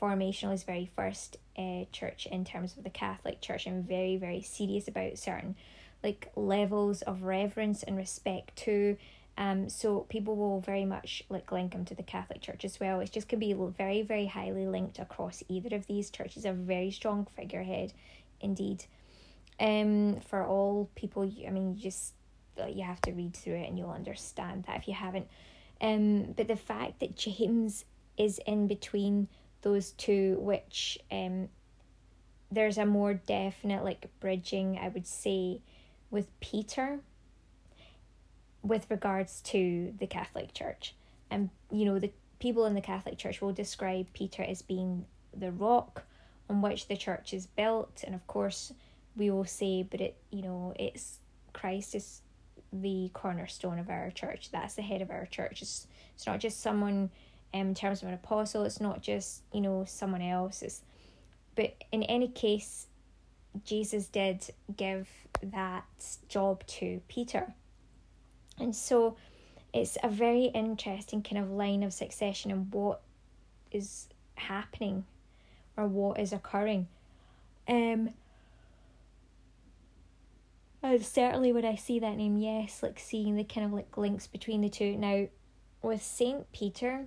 formational 0.00 0.54
is 0.54 0.62
very 0.62 0.90
first 0.96 1.36
uh, 1.58 1.84
church 1.92 2.26
in 2.30 2.44
terms 2.44 2.76
of 2.76 2.84
the 2.84 2.90
Catholic 2.90 3.40
Church 3.40 3.66
and 3.66 3.86
very, 3.86 4.16
very 4.16 4.42
serious 4.42 4.88
about 4.88 5.18
certain 5.18 5.56
like 6.02 6.30
levels 6.34 7.02
of 7.02 7.22
reverence 7.22 7.82
and 7.82 7.96
respect 7.96 8.56
too. 8.56 8.96
Um, 9.36 9.68
so 9.68 10.00
people 10.08 10.36
will 10.36 10.60
very 10.60 10.84
much 10.84 11.22
like 11.28 11.50
link 11.52 11.72
him 11.74 11.84
to 11.86 11.94
the 11.94 12.02
Catholic 12.02 12.40
Church 12.40 12.64
as 12.64 12.80
well. 12.80 13.00
It 13.00 13.12
just 13.12 13.28
can 13.28 13.38
be 13.38 13.54
very, 13.54 14.02
very 14.02 14.26
highly 14.26 14.66
linked 14.66 14.98
across 14.98 15.42
either 15.48 15.74
of 15.74 15.86
these 15.86 16.10
churches. 16.10 16.44
A 16.44 16.52
very 16.52 16.90
strong 16.90 17.26
figurehead, 17.36 17.92
indeed. 18.40 18.84
Um, 19.58 20.20
for 20.20 20.44
all 20.44 20.90
people, 20.94 21.30
I 21.46 21.50
mean, 21.50 21.74
you 21.74 21.82
just 21.82 22.14
you 22.68 22.82
have 22.82 23.00
to 23.02 23.12
read 23.12 23.34
through 23.34 23.54
it 23.54 23.68
and 23.68 23.78
you'll 23.78 23.90
understand 23.90 24.64
that 24.64 24.76
if 24.76 24.88
you 24.88 24.94
haven't. 24.94 25.28
Um, 25.80 26.32
but 26.32 26.48
the 26.48 26.56
fact 26.56 27.00
that 27.00 27.16
James 27.16 27.84
is 28.18 28.38
in 28.46 28.66
between 28.66 29.28
those 29.62 29.92
two, 29.92 30.36
which 30.40 30.98
um, 31.10 31.48
there's 32.50 32.78
a 32.78 32.86
more 32.86 33.14
definite 33.14 33.84
like 33.84 34.08
bridging, 34.20 34.78
I 34.78 34.88
would 34.88 35.06
say, 35.06 35.60
with 36.10 36.28
Peter 36.40 37.00
with 38.62 38.90
regards 38.90 39.40
to 39.40 39.94
the 39.98 40.06
Catholic 40.06 40.52
Church. 40.52 40.94
And 41.30 41.50
you 41.70 41.84
know, 41.84 41.98
the 41.98 42.12
people 42.38 42.66
in 42.66 42.74
the 42.74 42.80
Catholic 42.80 43.18
Church 43.18 43.40
will 43.40 43.52
describe 43.52 44.12
Peter 44.12 44.42
as 44.42 44.62
being 44.62 45.06
the 45.36 45.52
rock 45.52 46.04
on 46.48 46.60
which 46.60 46.88
the 46.88 46.96
church 46.96 47.32
is 47.32 47.46
built, 47.46 48.02
and 48.04 48.14
of 48.14 48.26
course 48.26 48.72
we 49.16 49.30
will 49.30 49.44
say, 49.44 49.82
but 49.82 50.00
it 50.00 50.16
you 50.30 50.42
know, 50.42 50.74
it's 50.78 51.18
Christ 51.52 51.94
is 51.94 52.22
the 52.72 53.10
cornerstone 53.14 53.78
of 53.78 53.90
our 53.90 54.10
church. 54.10 54.50
That's 54.50 54.74
the 54.74 54.82
head 54.82 55.02
of 55.02 55.10
our 55.10 55.26
church. 55.26 55.62
It's, 55.62 55.86
it's 56.14 56.26
not 56.26 56.40
just 56.40 56.60
someone 56.60 57.10
um, 57.52 57.60
in 57.60 57.74
terms 57.74 58.02
of 58.02 58.08
an 58.08 58.14
apostle, 58.14 58.64
it's 58.64 58.80
not 58.80 59.02
just, 59.02 59.42
you 59.52 59.60
know, 59.60 59.84
someone 59.86 60.22
else. 60.22 60.62
It's, 60.62 60.82
but 61.56 61.74
in 61.92 62.02
any 62.04 62.28
case, 62.28 62.86
Jesus 63.64 64.06
did 64.06 64.46
give 64.76 65.08
that 65.42 65.84
job 66.28 66.66
to 66.66 67.00
Peter. 67.08 67.52
And 68.58 68.74
so 68.76 69.16
it's 69.72 69.96
a 70.02 70.08
very 70.08 70.44
interesting 70.46 71.22
kind 71.22 71.42
of 71.42 71.50
line 71.50 71.82
of 71.82 71.92
succession 71.92 72.50
and 72.50 72.72
what 72.72 73.00
is 73.72 74.08
happening 74.34 75.04
or 75.76 75.86
what 75.86 76.18
is 76.18 76.32
occurring. 76.32 76.88
Um 77.68 78.10
and 80.82 81.04
certainly 81.04 81.52
when 81.52 81.64
I 81.64 81.74
see 81.76 81.98
that 81.98 82.16
name, 82.16 82.38
yes, 82.38 82.82
like 82.82 82.98
seeing 82.98 83.36
the 83.36 83.44
kind 83.44 83.66
of 83.66 83.72
like 83.72 83.96
links 83.98 84.26
between 84.26 84.62
the 84.62 84.70
two. 84.70 84.96
Now, 84.96 85.28
with 85.82 86.02
Saint 86.02 86.50
Peter, 86.52 87.06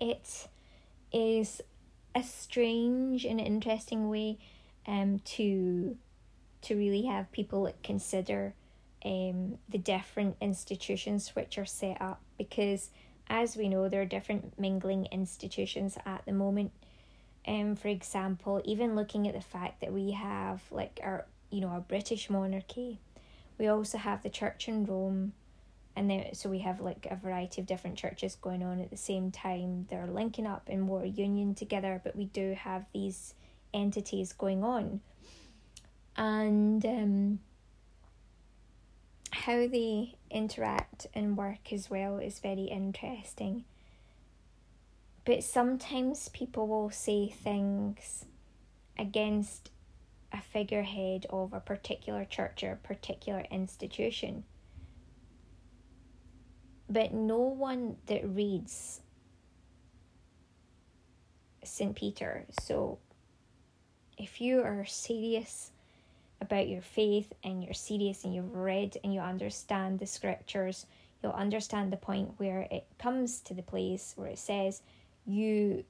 it 0.00 0.48
is 1.12 1.60
a 2.14 2.22
strange 2.22 3.24
and 3.24 3.40
interesting 3.40 4.08
way 4.08 4.38
um 4.86 5.20
to 5.20 5.96
to 6.62 6.76
really 6.76 7.02
have 7.02 7.30
people 7.32 7.72
consider 7.82 8.54
um 9.04 9.58
the 9.68 9.78
different 9.78 10.36
institutions 10.40 11.34
which 11.36 11.58
are 11.58 11.66
set 11.66 12.00
up 12.00 12.20
because 12.38 12.90
as 13.28 13.56
we 13.56 13.68
know 13.68 13.88
there 13.88 14.02
are 14.02 14.06
different 14.06 14.58
mingling 14.58 15.06
institutions 15.12 15.96
at 16.04 16.24
the 16.26 16.32
moment. 16.32 16.72
Um 17.46 17.76
for 17.76 17.88
example 17.88 18.60
even 18.64 18.96
looking 18.96 19.28
at 19.28 19.34
the 19.34 19.40
fact 19.40 19.80
that 19.80 19.92
we 19.92 20.10
have 20.12 20.60
like 20.70 21.00
our 21.02 21.26
you 21.50 21.60
know 21.60 21.68
our 21.68 21.80
british 21.80 22.28
monarchy 22.28 23.00
we 23.58 23.66
also 23.66 23.98
have 23.98 24.22
the 24.22 24.30
church 24.30 24.68
in 24.68 24.84
rome 24.84 25.32
and 26.00 26.08
then 26.08 26.32
so 26.32 26.48
we 26.48 26.60
have 26.60 26.80
like 26.80 27.06
a 27.10 27.14
variety 27.14 27.60
of 27.60 27.66
different 27.66 27.98
churches 27.98 28.34
going 28.34 28.62
on 28.62 28.80
at 28.80 28.88
the 28.88 28.96
same 28.96 29.30
time. 29.30 29.86
They're 29.90 30.06
linking 30.06 30.46
up 30.46 30.70
in 30.70 30.80
more 30.80 31.04
union 31.04 31.54
together 31.54 32.00
but 32.02 32.16
we 32.16 32.24
do 32.24 32.54
have 32.54 32.86
these 32.94 33.34
entities 33.74 34.32
going 34.32 34.64
on. 34.64 35.02
And 36.16 36.82
um, 36.86 37.40
how 39.30 39.66
they 39.68 40.14
interact 40.30 41.06
and 41.12 41.36
work 41.36 41.70
as 41.70 41.90
well 41.90 42.16
is 42.16 42.38
very 42.38 42.64
interesting. 42.64 43.64
But 45.26 45.44
sometimes 45.44 46.30
people 46.30 46.66
will 46.66 46.88
say 46.88 47.28
things 47.28 48.24
against 48.98 49.70
a 50.32 50.40
figurehead 50.40 51.26
of 51.28 51.52
a 51.52 51.60
particular 51.60 52.24
church 52.24 52.64
or 52.64 52.72
a 52.72 52.76
particular 52.76 53.44
institution 53.50 54.44
but 56.90 57.14
no 57.14 57.38
one 57.38 57.96
that 58.06 58.28
reads 58.28 59.00
St. 61.62 61.94
Peter. 61.94 62.44
So 62.60 62.98
if 64.18 64.40
you 64.40 64.62
are 64.62 64.84
serious 64.84 65.70
about 66.40 66.68
your 66.68 66.82
faith 66.82 67.32
and 67.44 67.62
you're 67.62 67.74
serious 67.74 68.24
and 68.24 68.34
you've 68.34 68.54
read 68.54 68.96
and 69.04 69.14
you 69.14 69.20
understand 69.20 70.00
the 70.00 70.06
scriptures, 70.06 70.86
you'll 71.22 71.32
understand 71.32 71.92
the 71.92 71.96
point 71.96 72.32
where 72.38 72.66
it 72.70 72.86
comes 72.98 73.40
to 73.42 73.54
the 73.54 73.62
place 73.62 74.14
where 74.16 74.28
it 74.28 74.38
says, 74.38 74.82
You 75.24 75.84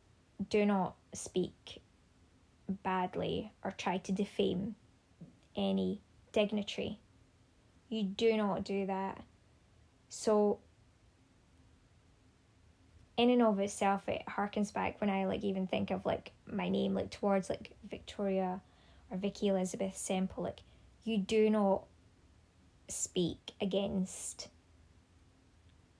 do 0.50 0.66
not 0.66 0.96
speak 1.14 1.80
badly 2.82 3.52
or 3.64 3.70
try 3.70 3.98
to 3.98 4.12
defame 4.12 4.74
any 5.56 6.00
dignitary. 6.32 6.98
You 7.88 8.04
do 8.04 8.36
not 8.36 8.64
do 8.64 8.86
that. 8.86 9.24
So 10.08 10.58
in 13.20 13.28
and 13.28 13.42
of 13.42 13.59
itself 13.59 14.09
it 14.09 14.22
harkens 14.26 14.72
back 14.72 14.98
when 15.00 15.11
I 15.11 15.26
like 15.26 15.44
even 15.44 15.66
think 15.66 15.90
of 15.90 16.06
like 16.06 16.33
my 16.46 16.70
name 16.70 16.94
like 16.94 17.11
towards 17.11 17.50
like 17.50 17.70
Victoria 17.88 18.62
or 19.11 19.18
Vicky 19.18 19.48
Elizabeth 19.48 19.94
Semple 19.94 20.42
like 20.44 20.62
you 21.04 21.18
do 21.18 21.50
not 21.50 21.83
speak 22.88 23.52
against 23.61 24.48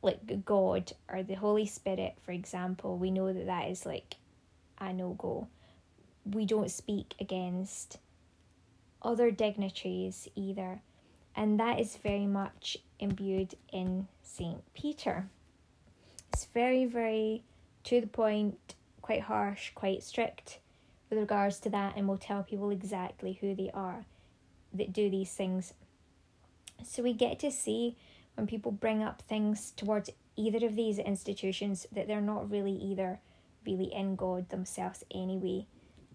like 0.03 0.47
God 0.47 0.93
or 1.11 1.23
the 1.23 1.35
Holy 1.35 1.67
Spirit 1.67 2.15
for 2.23 2.33
example. 2.33 2.97
We 2.97 3.11
know 3.11 3.33
that 3.33 3.47
that 3.47 3.69
is 3.69 3.85
like 3.85 4.17
a 4.79 4.93
no 4.95 5.11
go 5.11 5.47
we 6.25 6.47
don't 6.47 6.71
speak 6.71 7.15
against 7.21 7.99
other 9.03 9.31
dignitaries 9.31 10.27
either 10.35 10.81
and 11.37 11.61
that 11.61 11.79
is 11.79 11.97
very 11.97 12.27
much 12.27 12.79
imbued 12.99 13.55
in 13.73 14.09
Saint 14.23 14.63
Peter 14.75 15.29
it's 16.33 16.47
very, 16.47 16.85
very 16.85 17.43
to 17.85 18.01
the 18.01 18.07
point, 18.07 18.75
quite 19.03 19.23
harsh, 19.23 19.71
quite 19.75 20.03
strict 20.03 20.59
with 21.09 21.19
regards 21.19 21.59
to 21.61 21.71
that, 21.71 21.97
and 21.97 22.07
will 22.07 22.19
tell 22.19 22.43
people 22.43 22.71
exactly 22.71 23.39
who 23.41 23.55
they 23.55 23.71
are 23.75 24.05
that 24.73 24.93
do 24.93 25.11
these 25.11 25.33
things. 25.33 25.75
So 26.85 27.03
we 27.03 27.13
get 27.13 27.39
to 27.41 27.51
see 27.51 27.97
when 28.35 28.47
people 28.47 28.73
bring 28.73 29.03
up 29.03 29.23
things 29.23 29.73
towards 29.73 30.11
either 30.37 30.65
of 30.65 30.77
these 30.77 30.99
institutions 30.99 31.87
that 31.93 32.07
they're 32.07 32.21
not 32.21 32.51
really 32.51 32.73
either 32.73 33.21
really 33.67 33.93
in 33.93 34.17
God 34.17 34.49
themselves 34.49 35.05
anyway. 35.13 35.67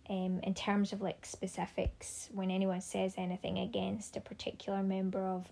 Um, 0.08 0.40
in 0.44 0.54
terms 0.54 0.94
of 0.94 1.02
like 1.02 1.26
specifics, 1.26 2.30
when 2.32 2.52
anyone 2.52 2.82
says 2.82 3.16
anything 3.18 3.58
against 3.58 4.16
a 4.16 4.22
particular 4.22 4.84
member 4.84 5.28
of 5.28 5.52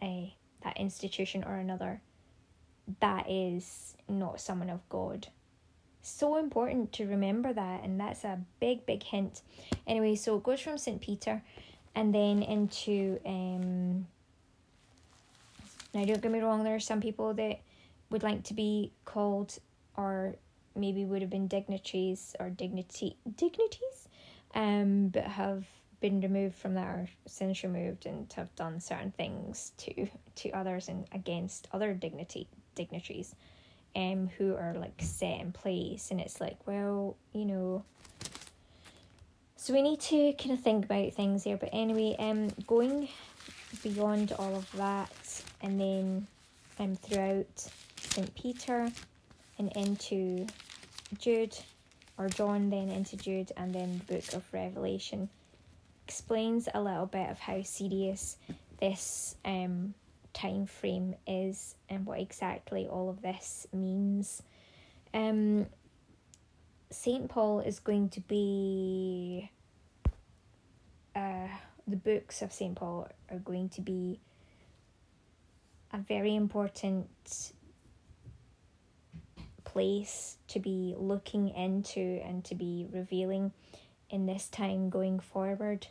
a 0.00 0.34
that 0.62 0.76
institution 0.76 1.44
or 1.44 1.54
another, 1.54 2.00
that 3.00 3.28
is 3.30 3.96
not 4.08 4.40
someone 4.40 4.70
of 4.70 4.86
God. 4.88 5.28
So 6.02 6.36
important 6.36 6.92
to 6.94 7.06
remember 7.06 7.52
that, 7.52 7.84
and 7.84 8.00
that's 8.00 8.24
a 8.24 8.40
big, 8.58 8.86
big 8.86 9.02
hint. 9.02 9.42
Anyway, 9.86 10.16
so 10.16 10.36
it 10.36 10.42
goes 10.42 10.60
from 10.60 10.78
St. 10.78 11.00
Peter 11.00 11.42
and 11.94 12.14
then 12.14 12.42
into. 12.42 13.20
Um, 13.24 14.06
now, 15.94 16.04
don't 16.06 16.22
get 16.22 16.32
me 16.32 16.40
wrong, 16.40 16.64
there 16.64 16.74
are 16.74 16.80
some 16.80 17.02
people 17.02 17.34
that 17.34 17.60
would 18.10 18.22
like 18.22 18.44
to 18.44 18.54
be 18.54 18.92
called 19.04 19.58
or 19.96 20.36
maybe 20.76 21.04
would 21.04 21.22
have 21.22 21.30
been 21.30 21.48
dignitaries 21.48 22.34
or 22.38 22.50
dignity 22.50 23.16
dignities 23.36 24.08
um 24.54 25.08
but 25.08 25.24
have 25.24 25.64
been 26.00 26.20
removed 26.20 26.54
from 26.56 26.74
that 26.74 26.86
or 26.86 27.08
since 27.26 27.62
removed 27.62 28.06
and 28.06 28.32
have 28.32 28.54
done 28.56 28.80
certain 28.80 29.12
things 29.12 29.72
to 29.76 30.06
to 30.34 30.50
others 30.50 30.88
and 30.88 31.06
against 31.12 31.68
other 31.72 31.94
dignity 31.94 32.48
dignitaries 32.74 33.34
um 33.94 34.30
who 34.38 34.54
are 34.54 34.74
like 34.74 34.94
set 34.98 35.40
in 35.40 35.52
place 35.52 36.10
and 36.10 36.20
it's 36.20 36.40
like 36.40 36.56
well 36.66 37.16
you 37.32 37.44
know 37.44 37.84
so 39.56 39.72
we 39.72 39.82
need 39.82 40.00
to 40.00 40.32
kind 40.34 40.52
of 40.52 40.60
think 40.60 40.84
about 40.84 41.12
things 41.12 41.44
there 41.44 41.56
but 41.56 41.68
anyway 41.72 42.16
um 42.18 42.48
going 42.66 43.08
beyond 43.82 44.32
all 44.38 44.56
of 44.56 44.70
that 44.72 45.42
and 45.60 45.80
then 45.80 46.26
um 46.78 46.96
throughout 46.96 47.68
St. 47.96 48.34
Peter 48.34 48.90
and 49.58 49.72
into 49.76 50.46
Jude 51.18 51.56
or 52.18 52.28
John 52.28 52.70
then 52.70 52.88
into 52.88 53.16
Jude 53.16 53.52
and 53.56 53.74
then 53.74 54.00
the 54.06 54.14
book 54.14 54.32
of 54.32 54.44
Revelation 54.52 55.28
explains 56.06 56.68
a 56.74 56.80
little 56.80 57.06
bit 57.06 57.30
of 57.30 57.38
how 57.38 57.62
serious 57.62 58.36
this 58.80 59.36
um, 59.44 59.94
time 60.32 60.66
frame 60.66 61.14
is 61.26 61.74
and 61.88 62.06
what 62.06 62.20
exactly 62.20 62.86
all 62.86 63.08
of 63.10 63.22
this 63.22 63.66
means. 63.72 64.42
Um, 65.12 65.66
St. 66.90 67.28
Paul 67.28 67.60
is 67.60 67.80
going 67.80 68.08
to 68.10 68.20
be. 68.20 69.50
Uh, 71.14 71.48
the 71.86 71.96
books 71.96 72.42
of 72.42 72.52
St. 72.52 72.74
Paul 72.74 73.08
are 73.30 73.38
going 73.38 73.68
to 73.70 73.80
be 73.80 74.20
a 75.92 75.98
very 75.98 76.34
important 76.34 77.08
place 79.64 80.36
to 80.48 80.60
be 80.60 80.94
looking 80.96 81.48
into 81.50 82.20
and 82.24 82.44
to 82.44 82.54
be 82.54 82.86
revealing 82.90 83.52
in 84.10 84.26
this 84.26 84.48
time 84.48 84.90
going 84.90 85.18
forward 85.18 85.86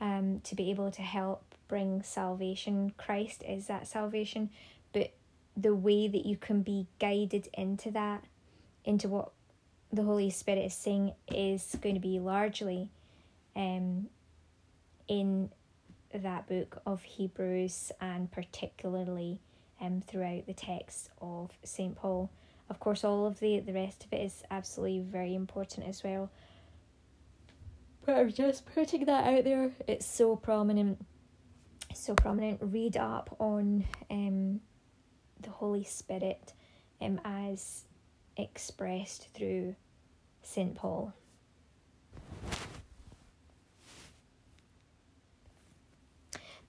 um, 0.00 0.40
to 0.44 0.54
be 0.54 0.70
able 0.70 0.90
to 0.90 1.02
help 1.02 1.51
bring 1.72 2.02
salvation. 2.02 2.92
Christ 2.98 3.42
is 3.48 3.66
that 3.68 3.88
salvation, 3.88 4.50
but 4.92 5.14
the 5.56 5.74
way 5.74 6.06
that 6.06 6.26
you 6.26 6.36
can 6.36 6.60
be 6.60 6.86
guided 6.98 7.48
into 7.54 7.90
that, 7.92 8.24
into 8.84 9.08
what 9.08 9.32
the 9.90 10.02
Holy 10.02 10.28
Spirit 10.28 10.66
is 10.66 10.74
saying, 10.74 11.14
is 11.28 11.74
going 11.80 11.94
to 11.94 12.00
be 12.00 12.20
largely 12.20 12.90
um, 13.56 14.08
in 15.08 15.48
that 16.12 16.46
book 16.46 16.82
of 16.84 17.02
Hebrews 17.04 17.90
and 18.02 18.30
particularly 18.30 19.40
um, 19.80 20.02
throughout 20.06 20.44
the 20.44 20.52
text 20.52 21.08
of 21.22 21.52
St. 21.64 21.96
Paul. 21.96 22.28
Of 22.68 22.80
course, 22.80 23.02
all 23.02 23.24
of 23.24 23.40
the, 23.40 23.60
the 23.60 23.72
rest 23.72 24.04
of 24.04 24.12
it 24.12 24.20
is 24.20 24.42
absolutely 24.50 25.00
very 25.00 25.34
important 25.34 25.88
as 25.88 26.04
well. 26.04 26.30
But 28.04 28.18
I'm 28.18 28.30
just 28.30 28.66
putting 28.74 29.06
that 29.06 29.24
out 29.24 29.44
there. 29.44 29.70
It's 29.88 30.04
so 30.04 30.36
prominent. 30.36 31.02
So 31.94 32.14
prominent. 32.14 32.58
Read 32.62 32.96
up 32.96 33.36
on 33.38 33.84
um, 34.10 34.60
the 35.40 35.50
Holy 35.50 35.84
Spirit 35.84 36.52
um, 37.00 37.20
as 37.24 37.84
expressed 38.36 39.28
through 39.34 39.76
St. 40.42 40.74
Paul. 40.74 41.12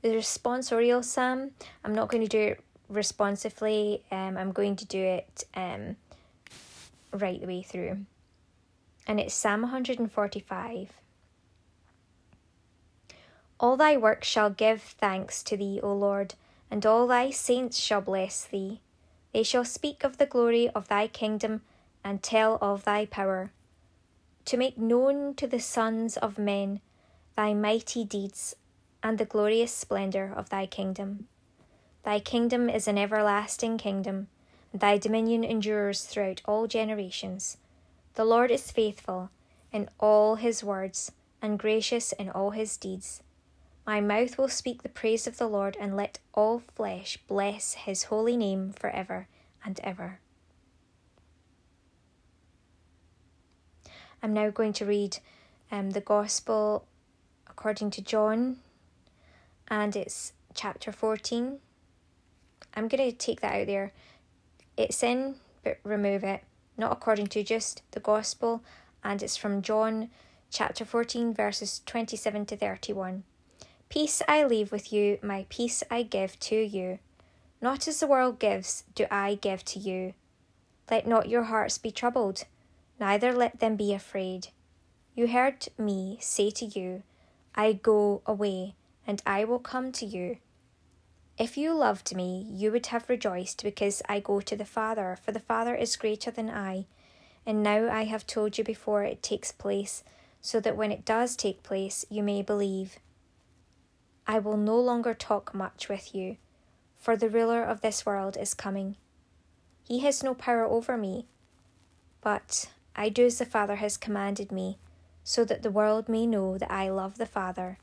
The 0.02 0.10
responsorial 0.10 1.04
psalm, 1.04 1.52
I'm 1.84 1.96
not 1.96 2.10
going 2.10 2.24
to 2.24 2.30
do 2.30 2.40
it 2.40 2.64
responsively, 2.90 4.04
um, 4.12 4.38
I'm 4.38 4.52
going 4.52 4.76
to 4.76 4.86
do 4.86 5.00
it 5.00 5.46
um, 5.56 5.96
right 7.14 7.40
the 7.40 7.48
way 7.48 7.62
through. 7.64 8.06
And 9.08 9.20
it's 9.20 9.34
Psalm 9.34 9.62
145. 9.62 11.03
All 13.64 13.78
thy 13.78 13.96
works 13.96 14.28
shall 14.28 14.50
give 14.50 14.82
thanks 14.82 15.42
to 15.44 15.56
thee, 15.56 15.80
O 15.82 15.94
Lord, 15.94 16.34
and 16.70 16.86
all 16.86 17.08
thy 17.08 17.30
saints 17.30 17.78
shall 17.78 18.02
bless 18.02 18.44
thee. 18.44 18.82
They 19.32 19.44
shall 19.44 19.64
speak 19.64 20.04
of 20.04 20.18
the 20.18 20.26
glory 20.26 20.70
of 20.72 20.90
thy 20.90 21.08
kingdom 21.08 21.62
and 22.04 22.22
tell 22.22 22.58
of 22.62 22.84
thy 22.84 23.06
power, 23.06 23.54
to 24.44 24.58
make 24.58 24.78
known 24.78 25.34
to 25.36 25.48
the 25.48 25.62
sons 25.62 26.18
of 26.18 26.38
men 26.38 26.82
thy 27.38 27.54
mighty 27.54 28.04
deeds 28.04 28.54
and 29.02 29.18
the 29.18 29.24
glorious 29.24 29.74
splendour 29.74 30.34
of 30.36 30.50
thy 30.50 30.66
kingdom. 30.66 31.30
Thy 32.04 32.20
kingdom 32.20 32.70
is 32.70 32.90
an 32.90 32.98
everlasting 32.98 33.78
kingdom, 33.78 34.28
and 34.74 34.82
thy 34.82 34.98
dominion 34.98 35.46
endures 35.46 36.04
throughout 36.04 36.42
all 36.44 36.68
generations. 36.68 37.56
The 38.16 38.26
Lord 38.26 38.52
is 38.52 38.72
faithful 38.72 39.30
in 39.72 39.90
all 40.02 40.36
his 40.36 40.66
words 40.66 41.14
and 41.42 41.58
gracious 41.58 42.12
in 42.12 42.30
all 42.30 42.50
his 42.50 42.76
deeds. 42.76 43.24
My 43.86 44.00
mouth 44.00 44.38
will 44.38 44.48
speak 44.48 44.82
the 44.82 44.90
praise 44.90 45.28
of 45.28 45.38
the 45.38 45.48
Lord, 45.48 45.76
and 45.78 45.98
let 45.98 46.20
all 46.34 46.60
flesh 46.60 47.18
bless 47.28 47.74
his 47.74 48.04
holy 48.04 48.38
name 48.38 48.72
for 48.72 48.90
ever 48.90 49.28
and 49.66 49.80
ever. 49.84 50.20
I'm 54.22 54.34
now 54.34 54.52
going 54.52 54.72
to 54.74 54.86
read 54.86 55.18
um, 55.70 55.92
the 55.92 56.00
Gospel 56.00 56.86
according 57.50 57.92
to 57.92 58.02
John, 58.02 58.58
and 59.68 59.96
it's 59.98 60.32
chapter 60.54 60.94
14. 60.94 61.60
I'm 62.76 62.88
going 62.88 63.12
to 63.12 63.18
take 63.18 63.42
that 63.42 63.54
out 63.54 63.68
there. 63.68 63.92
It's 64.78 65.04
in, 65.04 65.36
but 65.62 65.80
remove 65.84 66.24
it. 66.24 66.44
Not 66.78 66.94
according 66.94 67.28
to 67.28 67.44
just 67.44 67.84
the 67.92 68.00
Gospel, 68.00 68.64
and 69.04 69.22
it's 69.22 69.36
from 69.36 69.62
John 69.62 70.10
chapter 70.50 70.86
14, 70.86 71.34
verses 71.34 71.82
27 71.86 72.46
to 72.46 72.56
31. 72.56 73.24
Peace 73.94 74.24
I 74.28 74.44
leave 74.44 74.72
with 74.72 74.92
you, 74.92 75.20
my 75.22 75.46
peace 75.50 75.84
I 75.92 76.02
give 76.02 76.40
to 76.40 76.56
you. 76.56 76.98
Not 77.62 77.88
as 77.88 78.00
the 78.00 78.08
world 78.08 78.40
gives, 78.40 78.86
do 78.96 79.06
I 79.12 79.36
give 79.36 79.64
to 79.66 79.78
you. 79.78 80.16
Let 80.90 81.06
not 81.06 81.30
your 81.30 81.44
hearts 81.44 81.78
be 81.78 81.92
troubled, 81.92 82.46
neither 83.00 83.32
let 83.32 83.60
them 83.60 83.76
be 83.76 83.94
afraid. 83.94 84.48
You 85.14 85.28
heard 85.28 85.68
me 85.78 86.18
say 86.20 86.50
to 86.50 86.66
you, 86.66 87.04
I 87.54 87.74
go 87.74 88.24
away, 88.26 88.74
and 89.06 89.22
I 89.28 89.44
will 89.44 89.60
come 89.60 89.92
to 89.92 90.08
you. 90.08 90.38
If 91.38 91.56
you 91.56 91.72
loved 91.76 92.16
me, 92.16 92.48
you 92.50 92.72
would 92.72 92.88
have 92.88 93.08
rejoiced 93.08 93.62
because 93.62 94.02
I 94.10 94.22
go 94.22 94.42
to 94.42 94.56
the 94.56 94.66
Father, 94.66 95.20
for 95.24 95.32
the 95.32 95.40
Father 95.40 95.76
is 95.76 95.98
greater 95.98 96.32
than 96.32 96.50
I. 96.50 96.88
And 97.46 97.62
now 97.62 97.92
I 97.92 98.06
have 98.06 98.26
told 98.26 98.58
you 98.58 98.64
before 98.64 99.04
it 99.04 99.22
takes 99.22 99.52
place, 99.52 100.04
so 100.42 100.60
that 100.62 100.76
when 100.76 100.92
it 100.92 101.06
does 101.06 101.36
take 101.36 101.62
place, 101.62 102.06
you 102.10 102.24
may 102.24 102.42
believe. 102.42 102.98
I 104.26 104.40
will 104.40 104.58
no 104.58 104.80
longer 104.80 105.14
talk 105.14 105.54
much 105.54 105.90
with 105.90 106.16
you, 106.16 106.38
for 106.98 107.18
the 107.18 107.30
ruler 107.30 107.64
of 107.64 107.82
this 107.82 108.06
world 108.06 108.38
is 108.38 108.54
coming. 108.54 108.96
He 109.86 110.00
has 110.00 110.24
no 110.24 110.34
power 110.34 110.64
over 110.64 110.96
me, 110.98 111.28
but 112.22 112.70
I 112.96 113.10
do 113.10 113.26
as 113.26 113.38
the 113.38 113.46
Father 113.46 113.76
has 113.76 113.98
commanded 113.98 114.52
me, 114.52 114.78
so 115.26 115.44
that 115.46 115.62
the 115.62 115.72
world 115.72 116.08
may 116.08 116.26
know 116.26 116.58
that 116.58 116.72
I 116.72 116.90
love 116.90 117.18
the 117.18 117.26
Father. 117.26 117.78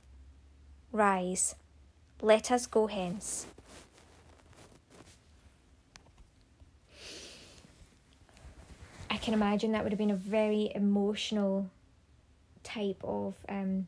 Rise, 0.92 1.54
let 2.22 2.50
us 2.50 2.66
go 2.66 2.86
hence. 2.86 3.46
I 9.10 9.18
can 9.18 9.34
imagine 9.34 9.72
that 9.72 9.82
would 9.82 9.92
have 9.92 9.98
been 9.98 10.10
a 10.10 10.16
very 10.16 10.72
emotional 10.74 11.68
type 12.62 13.00
of 13.04 13.34
um, 13.48 13.86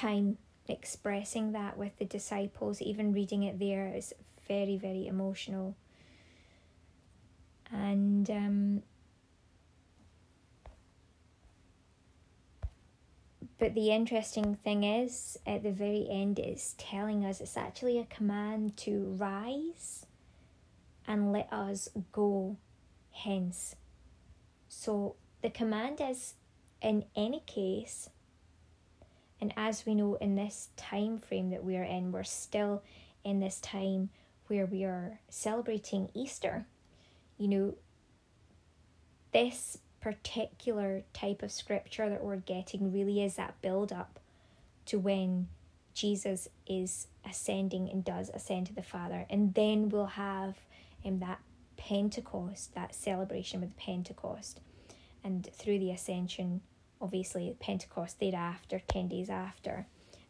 time 0.00 0.38
expressing 0.68 1.52
that 1.52 1.76
with 1.76 1.96
the 1.98 2.04
disciples, 2.04 2.80
even 2.80 3.12
reading 3.12 3.42
it 3.42 3.58
there 3.58 3.92
is 3.94 4.14
very, 4.48 4.76
very 4.76 5.06
emotional. 5.06 5.76
And 7.70 8.28
um, 8.30 8.82
but 13.58 13.74
the 13.74 13.90
interesting 13.90 14.56
thing 14.56 14.84
is, 14.84 15.38
at 15.46 15.62
the 15.62 15.70
very 15.70 16.06
end, 16.10 16.38
it's 16.38 16.74
telling 16.78 17.24
us 17.24 17.40
it's 17.40 17.56
actually 17.56 17.98
a 17.98 18.06
command 18.06 18.76
to 18.78 19.14
rise 19.18 20.06
and 21.06 21.32
let 21.32 21.52
us 21.52 21.88
go 22.10 22.56
hence. 23.12 23.76
So 24.68 25.16
the 25.42 25.50
command 25.50 26.00
is, 26.00 26.34
in 26.80 27.04
any 27.14 27.42
case, 27.46 28.08
and 29.40 29.52
as 29.56 29.86
we 29.86 29.94
know 29.94 30.14
in 30.16 30.34
this 30.34 30.68
time 30.76 31.18
frame 31.18 31.50
that 31.50 31.64
we 31.64 31.76
are 31.76 31.84
in, 31.84 32.12
we're 32.12 32.24
still 32.24 32.82
in 33.24 33.40
this 33.40 33.60
time 33.60 34.10
where 34.48 34.66
we 34.66 34.84
are 34.84 35.20
celebrating 35.28 36.10
Easter. 36.14 36.66
You 37.38 37.48
know, 37.48 37.74
this 39.32 39.78
particular 40.00 41.02
type 41.12 41.42
of 41.42 41.52
scripture 41.52 42.08
that 42.08 42.24
we're 42.24 42.36
getting 42.36 42.92
really 42.92 43.22
is 43.22 43.36
that 43.36 43.60
build 43.62 43.92
up 43.92 44.18
to 44.86 44.98
when 44.98 45.48
Jesus 45.94 46.48
is 46.66 47.06
ascending 47.28 47.88
and 47.90 48.04
does 48.04 48.30
ascend 48.30 48.66
to 48.66 48.74
the 48.74 48.82
Father. 48.82 49.26
And 49.30 49.54
then 49.54 49.88
we'll 49.88 50.06
have 50.06 50.56
um, 51.04 51.18
that 51.20 51.40
Pentecost, 51.76 52.74
that 52.74 52.94
celebration 52.94 53.60
with 53.60 53.76
Pentecost. 53.76 54.60
And 55.22 55.48
through 55.54 55.78
the 55.78 55.90
ascension, 55.90 56.62
obviously 57.00 57.54
Pentecost 57.60 58.20
thereafter, 58.20 58.80
10 58.88 59.08
days 59.08 59.30
after. 59.30 59.86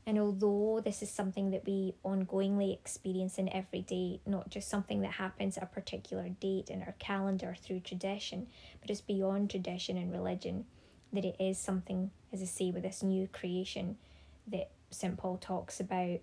And 0.07 0.19
although 0.19 0.81
this 0.83 1.03
is 1.03 1.11
something 1.11 1.51
that 1.51 1.67
we 1.67 1.95
ongoingly 2.05 2.73
experience 2.73 3.39
in 3.39 3.53
every 3.53 3.83
day, 3.83 4.21
not 4.27 4.49
just 4.49 4.69
something 4.69 5.03
that 5.03 5.13
happens 5.13 5.57
at 5.57 5.63
a 5.63 5.67
particular 5.67 6.29
date 6.29 6.71
in 6.71 6.83
our 6.83 6.95
calendar 6.99 7.57
through 7.61 7.81
tradition, 7.81 8.47
but 8.81 8.91
it's 8.91 9.03
beyond 9.03 9.51
tradition 9.51 9.97
and 9.97 10.11
religion, 10.11 10.65
that 11.13 11.25
it 11.25 11.37
is 11.39 11.59
something, 11.59 12.11
as 12.33 12.41
I 12.41 12.47
say, 12.47 12.71
with 12.71 12.83
this 12.83 13.03
new 13.03 13.29
creation 13.29 13.99
that 14.47 14.71
St. 14.91 15.17
Paul 15.17 15.37
talks 15.37 15.81
about 15.81 16.21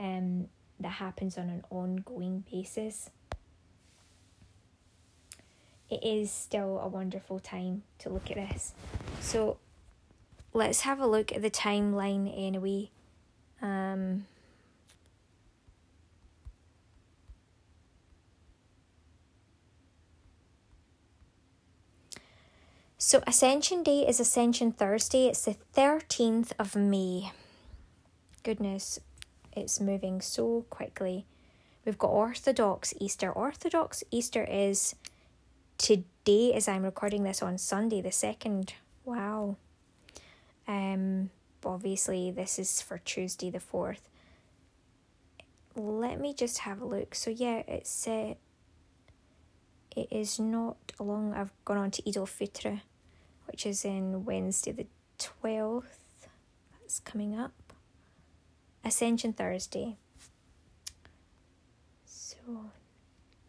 um, 0.00 0.48
that 0.80 0.88
happens 0.88 1.38
on 1.38 1.48
an 1.48 1.64
ongoing 1.70 2.44
basis. 2.50 3.10
It 5.88 6.02
is 6.02 6.30
still 6.32 6.80
a 6.80 6.88
wonderful 6.88 7.38
time 7.38 7.84
to 8.00 8.08
look 8.08 8.30
at 8.30 8.36
this. 8.36 8.74
So 9.20 9.58
let's 10.54 10.82
have 10.82 11.00
a 11.00 11.06
look 11.06 11.32
at 11.32 11.42
the 11.42 11.50
timeline 11.50 12.32
anyway. 12.34 12.90
Um, 13.60 14.26
so 22.96 23.22
Ascension 23.26 23.82
Day 23.82 24.06
is 24.06 24.20
Ascension 24.20 24.70
Thursday. 24.70 25.26
It's 25.26 25.44
the 25.44 25.56
13th 25.76 26.52
of 26.58 26.76
May. 26.76 27.32
Goodness, 28.44 29.00
it's 29.52 29.80
moving 29.80 30.20
so 30.20 30.64
quickly. 30.70 31.26
We've 31.84 31.98
got 31.98 32.08
Orthodox 32.08 32.94
Easter. 33.00 33.30
Orthodox 33.30 34.04
Easter 34.10 34.44
is 34.44 34.94
today, 35.76 36.54
as 36.54 36.68
I'm 36.68 36.84
recording 36.84 37.24
this 37.24 37.42
on 37.42 37.58
Sunday, 37.58 38.00
the 38.00 38.10
2nd. 38.10 38.70
Wow. 39.04 39.56
Um, 40.66 41.30
obviously, 41.64 42.30
this 42.30 42.58
is 42.58 42.80
for 42.80 42.98
Tuesday 42.98 43.50
the 43.50 43.58
4th. 43.58 44.00
Let 45.76 46.20
me 46.20 46.34
just 46.34 46.58
have 46.58 46.80
a 46.80 46.84
look. 46.86 47.14
So, 47.14 47.30
yeah, 47.30 47.62
it's 47.66 48.06
uh, 48.06 48.34
it 49.96 50.08
is 50.10 50.38
not 50.38 50.76
long. 50.98 51.34
I've 51.34 51.52
gone 51.64 51.78
on 51.78 51.90
to 51.92 52.08
Eid 52.08 52.16
al 52.16 52.26
Fitr, 52.26 52.80
which 53.46 53.66
is 53.66 53.84
in 53.84 54.24
Wednesday 54.24 54.72
the 54.72 54.86
12th. 55.18 55.82
That's 56.80 57.00
coming 57.00 57.38
up. 57.38 57.52
Ascension 58.84 59.32
Thursday. 59.32 59.96
So, 62.04 62.36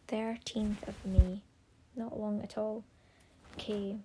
13th 0.07 0.87
of 0.87 0.95
May. 1.05 1.41
Not 1.95 2.19
long 2.19 2.41
at 2.41 2.57
all. 2.57 2.83
Okay. 3.53 3.97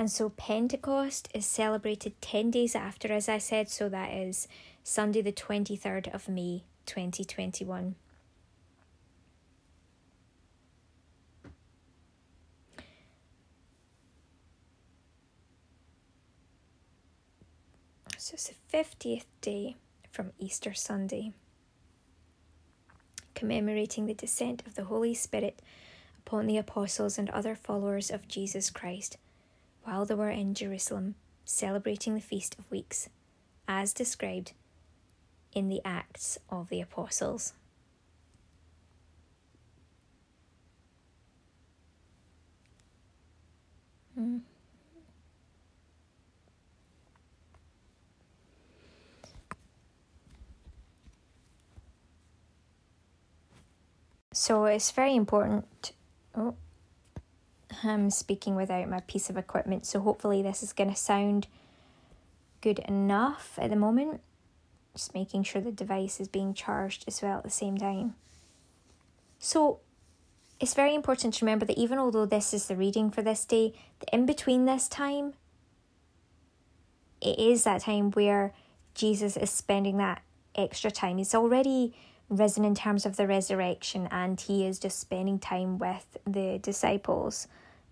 And 0.00 0.10
so 0.10 0.30
Pentecost 0.30 1.28
is 1.34 1.44
celebrated 1.44 2.18
10 2.22 2.50
days 2.50 2.74
after, 2.74 3.12
as 3.12 3.28
I 3.28 3.36
said, 3.36 3.68
so 3.68 3.86
that 3.90 4.10
is 4.10 4.48
Sunday, 4.82 5.20
the 5.20 5.30
23rd 5.30 6.14
of 6.14 6.26
May, 6.26 6.62
2021. 6.86 7.96
So 18.16 18.32
it's 18.32 18.48
the 18.48 18.54
50th 18.78 19.26
day 19.42 19.76
from 20.10 20.32
Easter 20.38 20.72
Sunday, 20.72 21.34
commemorating 23.34 24.06
the 24.06 24.14
descent 24.14 24.62
of 24.66 24.76
the 24.76 24.84
Holy 24.84 25.12
Spirit 25.12 25.60
upon 26.20 26.46
the 26.46 26.56
apostles 26.56 27.18
and 27.18 27.28
other 27.28 27.54
followers 27.54 28.10
of 28.10 28.26
Jesus 28.28 28.70
Christ 28.70 29.18
while 29.84 30.04
they 30.04 30.14
were 30.14 30.30
in 30.30 30.54
Jerusalem 30.54 31.14
celebrating 31.44 32.14
the 32.14 32.20
Feast 32.20 32.56
of 32.58 32.70
Weeks, 32.70 33.08
as 33.66 33.92
described 33.92 34.52
in 35.52 35.68
the 35.68 35.80
Acts 35.84 36.38
of 36.48 36.68
the 36.68 36.80
Apostles. 36.80 37.54
Hmm. 44.14 44.38
So 54.32 54.64
it's 54.64 54.90
very 54.90 55.16
important. 55.16 55.92
Oh, 56.34 56.54
I'm 57.82 58.10
speaking 58.10 58.56
without 58.56 58.88
my 58.88 59.00
piece 59.00 59.30
of 59.30 59.36
equipment, 59.36 59.86
so 59.86 60.00
hopefully 60.00 60.42
this 60.42 60.62
is 60.62 60.72
going 60.72 60.90
to 60.90 60.96
sound 60.96 61.46
good 62.60 62.78
enough 62.80 63.58
at 63.60 63.70
the 63.70 63.76
moment. 63.76 64.20
Just 64.94 65.14
making 65.14 65.44
sure 65.44 65.62
the 65.62 65.72
device 65.72 66.20
is 66.20 66.28
being 66.28 66.52
charged 66.52 67.04
as 67.06 67.22
well 67.22 67.38
at 67.38 67.44
the 67.44 67.50
same 67.50 67.78
time. 67.78 68.14
So 69.38 69.80
it's 70.58 70.74
very 70.74 70.94
important 70.94 71.34
to 71.34 71.44
remember 71.44 71.64
that 71.64 71.78
even 71.78 71.98
although 71.98 72.26
this 72.26 72.52
is 72.52 72.66
the 72.66 72.76
reading 72.76 73.10
for 73.10 73.22
this 73.22 73.44
day, 73.44 73.72
that 74.00 74.10
in 74.12 74.26
between 74.26 74.66
this 74.66 74.88
time, 74.88 75.34
it 77.20 77.38
is 77.38 77.64
that 77.64 77.82
time 77.82 78.10
where 78.10 78.52
Jesus 78.94 79.36
is 79.36 79.50
spending 79.50 79.96
that 79.98 80.22
extra 80.54 80.90
time. 80.90 81.18
He's 81.18 81.34
already 81.34 81.94
risen 82.28 82.64
in 82.64 82.74
terms 82.74 83.06
of 83.06 83.16
the 83.16 83.26
resurrection 83.26 84.08
and 84.10 84.40
he 84.40 84.66
is 84.66 84.78
just 84.78 84.98
spending 84.98 85.38
time 85.38 85.78
with 85.78 86.16
the 86.26 86.58
disciples 86.62 87.48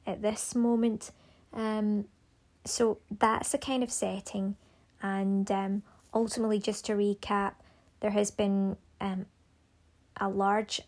at 0.08 0.22
this 0.22 0.54
moment. 0.54 1.12
Um, 1.52 2.06
so 2.64 2.98
that's 3.10 3.52
the 3.52 3.58
kind 3.58 3.82
of 3.82 3.92
setting. 3.92 4.56
And 5.02 5.50
um, 5.50 5.82
ultimately, 6.12 6.58
just 6.58 6.86
to 6.86 6.94
recap, 6.94 7.52
there 8.00 8.10
has 8.10 8.30
been 8.30 8.76
um, 9.00 9.26
a 10.16 10.28
large 10.28 10.80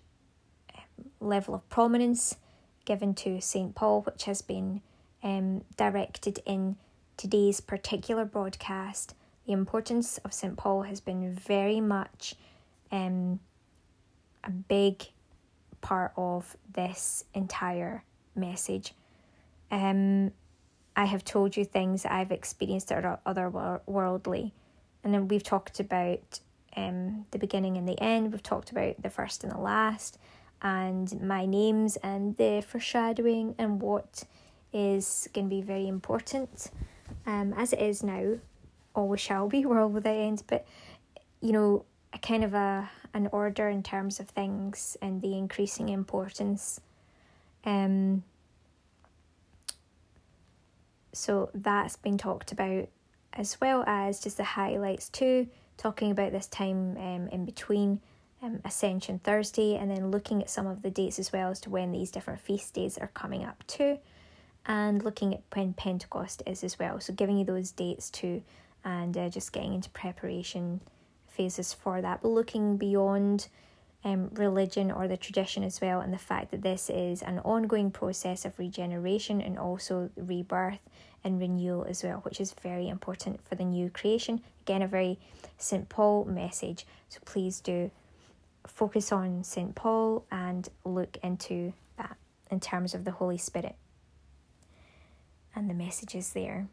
um, 0.74 1.04
level 1.20 1.54
of 1.54 1.68
prominence 1.68 2.36
given 2.84 3.14
to 3.14 3.40
St. 3.40 3.74
Paul, 3.74 4.02
which 4.02 4.24
has 4.24 4.42
been 4.42 4.80
um, 5.22 5.62
directed 5.76 6.40
in 6.46 6.76
today's 7.16 7.60
particular 7.60 8.24
broadcast. 8.24 9.14
The 9.46 9.52
importance 9.52 10.18
of 10.18 10.32
St. 10.32 10.56
Paul 10.56 10.82
has 10.82 11.00
been 11.00 11.34
very 11.34 11.80
much 11.80 12.34
um, 12.90 13.40
a 14.42 14.50
big 14.50 15.04
part 15.80 16.12
of 16.16 16.56
this 16.72 17.24
entire 17.34 18.04
message. 18.34 18.94
Um, 19.70 20.32
I 20.96 21.04
have 21.04 21.24
told 21.24 21.56
you 21.56 21.64
things 21.64 22.02
that 22.02 22.12
I've 22.12 22.32
experienced 22.32 22.88
that 22.88 23.04
are 23.04 23.20
otherworldly. 23.26 24.52
And 25.02 25.14
then 25.14 25.28
we've 25.28 25.42
talked 25.42 25.80
about 25.80 26.40
um, 26.76 27.26
the 27.30 27.38
beginning 27.38 27.76
and 27.76 27.88
the 27.88 28.00
end, 28.00 28.32
we've 28.32 28.42
talked 28.42 28.70
about 28.70 29.02
the 29.02 29.10
first 29.10 29.42
and 29.42 29.52
the 29.52 29.58
last, 29.58 30.18
and 30.62 31.20
my 31.20 31.46
names 31.46 31.96
and 31.96 32.36
the 32.36 32.62
foreshadowing 32.66 33.54
and 33.58 33.80
what 33.80 34.24
is 34.72 35.28
going 35.32 35.46
to 35.46 35.50
be 35.50 35.62
very 35.62 35.88
important, 35.88 36.70
um, 37.26 37.54
as 37.56 37.72
it 37.72 37.80
is 37.80 38.02
now, 38.02 38.36
always 38.94 39.20
shall 39.20 39.48
be, 39.48 39.64
world 39.66 39.94
without 39.94 40.14
end. 40.14 40.42
But 40.46 40.66
you 41.40 41.52
know, 41.52 41.84
a 42.12 42.18
kind 42.18 42.44
of 42.44 42.54
a 42.54 42.90
an 43.12 43.28
order 43.32 43.68
in 43.68 43.82
terms 43.82 44.20
of 44.20 44.28
things 44.28 44.96
and 45.02 45.20
the 45.20 45.36
increasing 45.36 45.88
importance. 45.88 46.80
Um, 47.64 48.22
so 51.12 51.50
that's 51.54 51.96
been 51.96 52.18
talked 52.18 52.52
about 52.52 52.88
as 53.32 53.60
well 53.60 53.84
as 53.86 54.20
just 54.20 54.36
the 54.36 54.44
highlights 54.44 55.08
too, 55.08 55.48
talking 55.76 56.10
about 56.10 56.32
this 56.32 56.46
time 56.46 56.96
um, 56.96 57.28
in 57.28 57.44
between 57.44 58.00
um, 58.42 58.60
Ascension 58.64 59.18
Thursday 59.18 59.76
and 59.76 59.90
then 59.90 60.10
looking 60.10 60.42
at 60.42 60.50
some 60.50 60.66
of 60.66 60.82
the 60.82 60.90
dates 60.90 61.18
as 61.18 61.32
well 61.32 61.50
as 61.50 61.60
to 61.60 61.70
when 61.70 61.92
these 61.92 62.10
different 62.10 62.40
feast 62.40 62.74
days 62.74 62.98
are 62.98 63.10
coming 63.14 63.44
up 63.44 63.64
too, 63.66 63.98
and 64.66 65.04
looking 65.04 65.34
at 65.34 65.42
when 65.54 65.72
Pentecost 65.74 66.42
is 66.46 66.64
as 66.64 66.78
well. 66.78 67.00
So 67.00 67.12
giving 67.12 67.38
you 67.38 67.44
those 67.44 67.70
dates 67.70 68.10
too, 68.10 68.42
and 68.84 69.16
uh, 69.16 69.28
just 69.28 69.52
getting 69.52 69.74
into 69.74 69.90
preparation 69.90 70.80
phases 71.28 71.72
for 71.72 72.00
that, 72.00 72.22
but 72.22 72.28
looking 72.28 72.76
beyond 72.76 73.48
um, 74.04 74.30
religion 74.32 74.90
or 74.90 75.06
the 75.08 75.16
tradition 75.16 75.62
as 75.62 75.80
well, 75.80 76.00
and 76.00 76.12
the 76.12 76.18
fact 76.18 76.50
that 76.50 76.62
this 76.62 76.88
is 76.90 77.22
an 77.22 77.38
ongoing 77.40 77.90
process 77.90 78.44
of 78.44 78.58
regeneration 78.58 79.40
and 79.40 79.58
also 79.58 80.10
rebirth 80.16 80.80
and 81.22 81.38
renewal 81.38 81.84
as 81.84 82.02
well, 82.02 82.20
which 82.20 82.40
is 82.40 82.54
very 82.62 82.88
important 82.88 83.46
for 83.46 83.54
the 83.54 83.64
new 83.64 83.90
creation. 83.90 84.40
Again, 84.62 84.82
a 84.82 84.88
very 84.88 85.18
St. 85.58 85.88
Paul 85.88 86.24
message. 86.24 86.86
So 87.08 87.20
please 87.24 87.60
do 87.60 87.90
focus 88.66 89.12
on 89.12 89.44
St. 89.44 89.74
Paul 89.74 90.24
and 90.30 90.68
look 90.84 91.18
into 91.22 91.72
that 91.98 92.16
in 92.50 92.60
terms 92.60 92.94
of 92.94 93.04
the 93.04 93.10
Holy 93.10 93.38
Spirit 93.38 93.76
and 95.54 95.68
the 95.68 95.74
messages 95.74 96.32
there. 96.32 96.68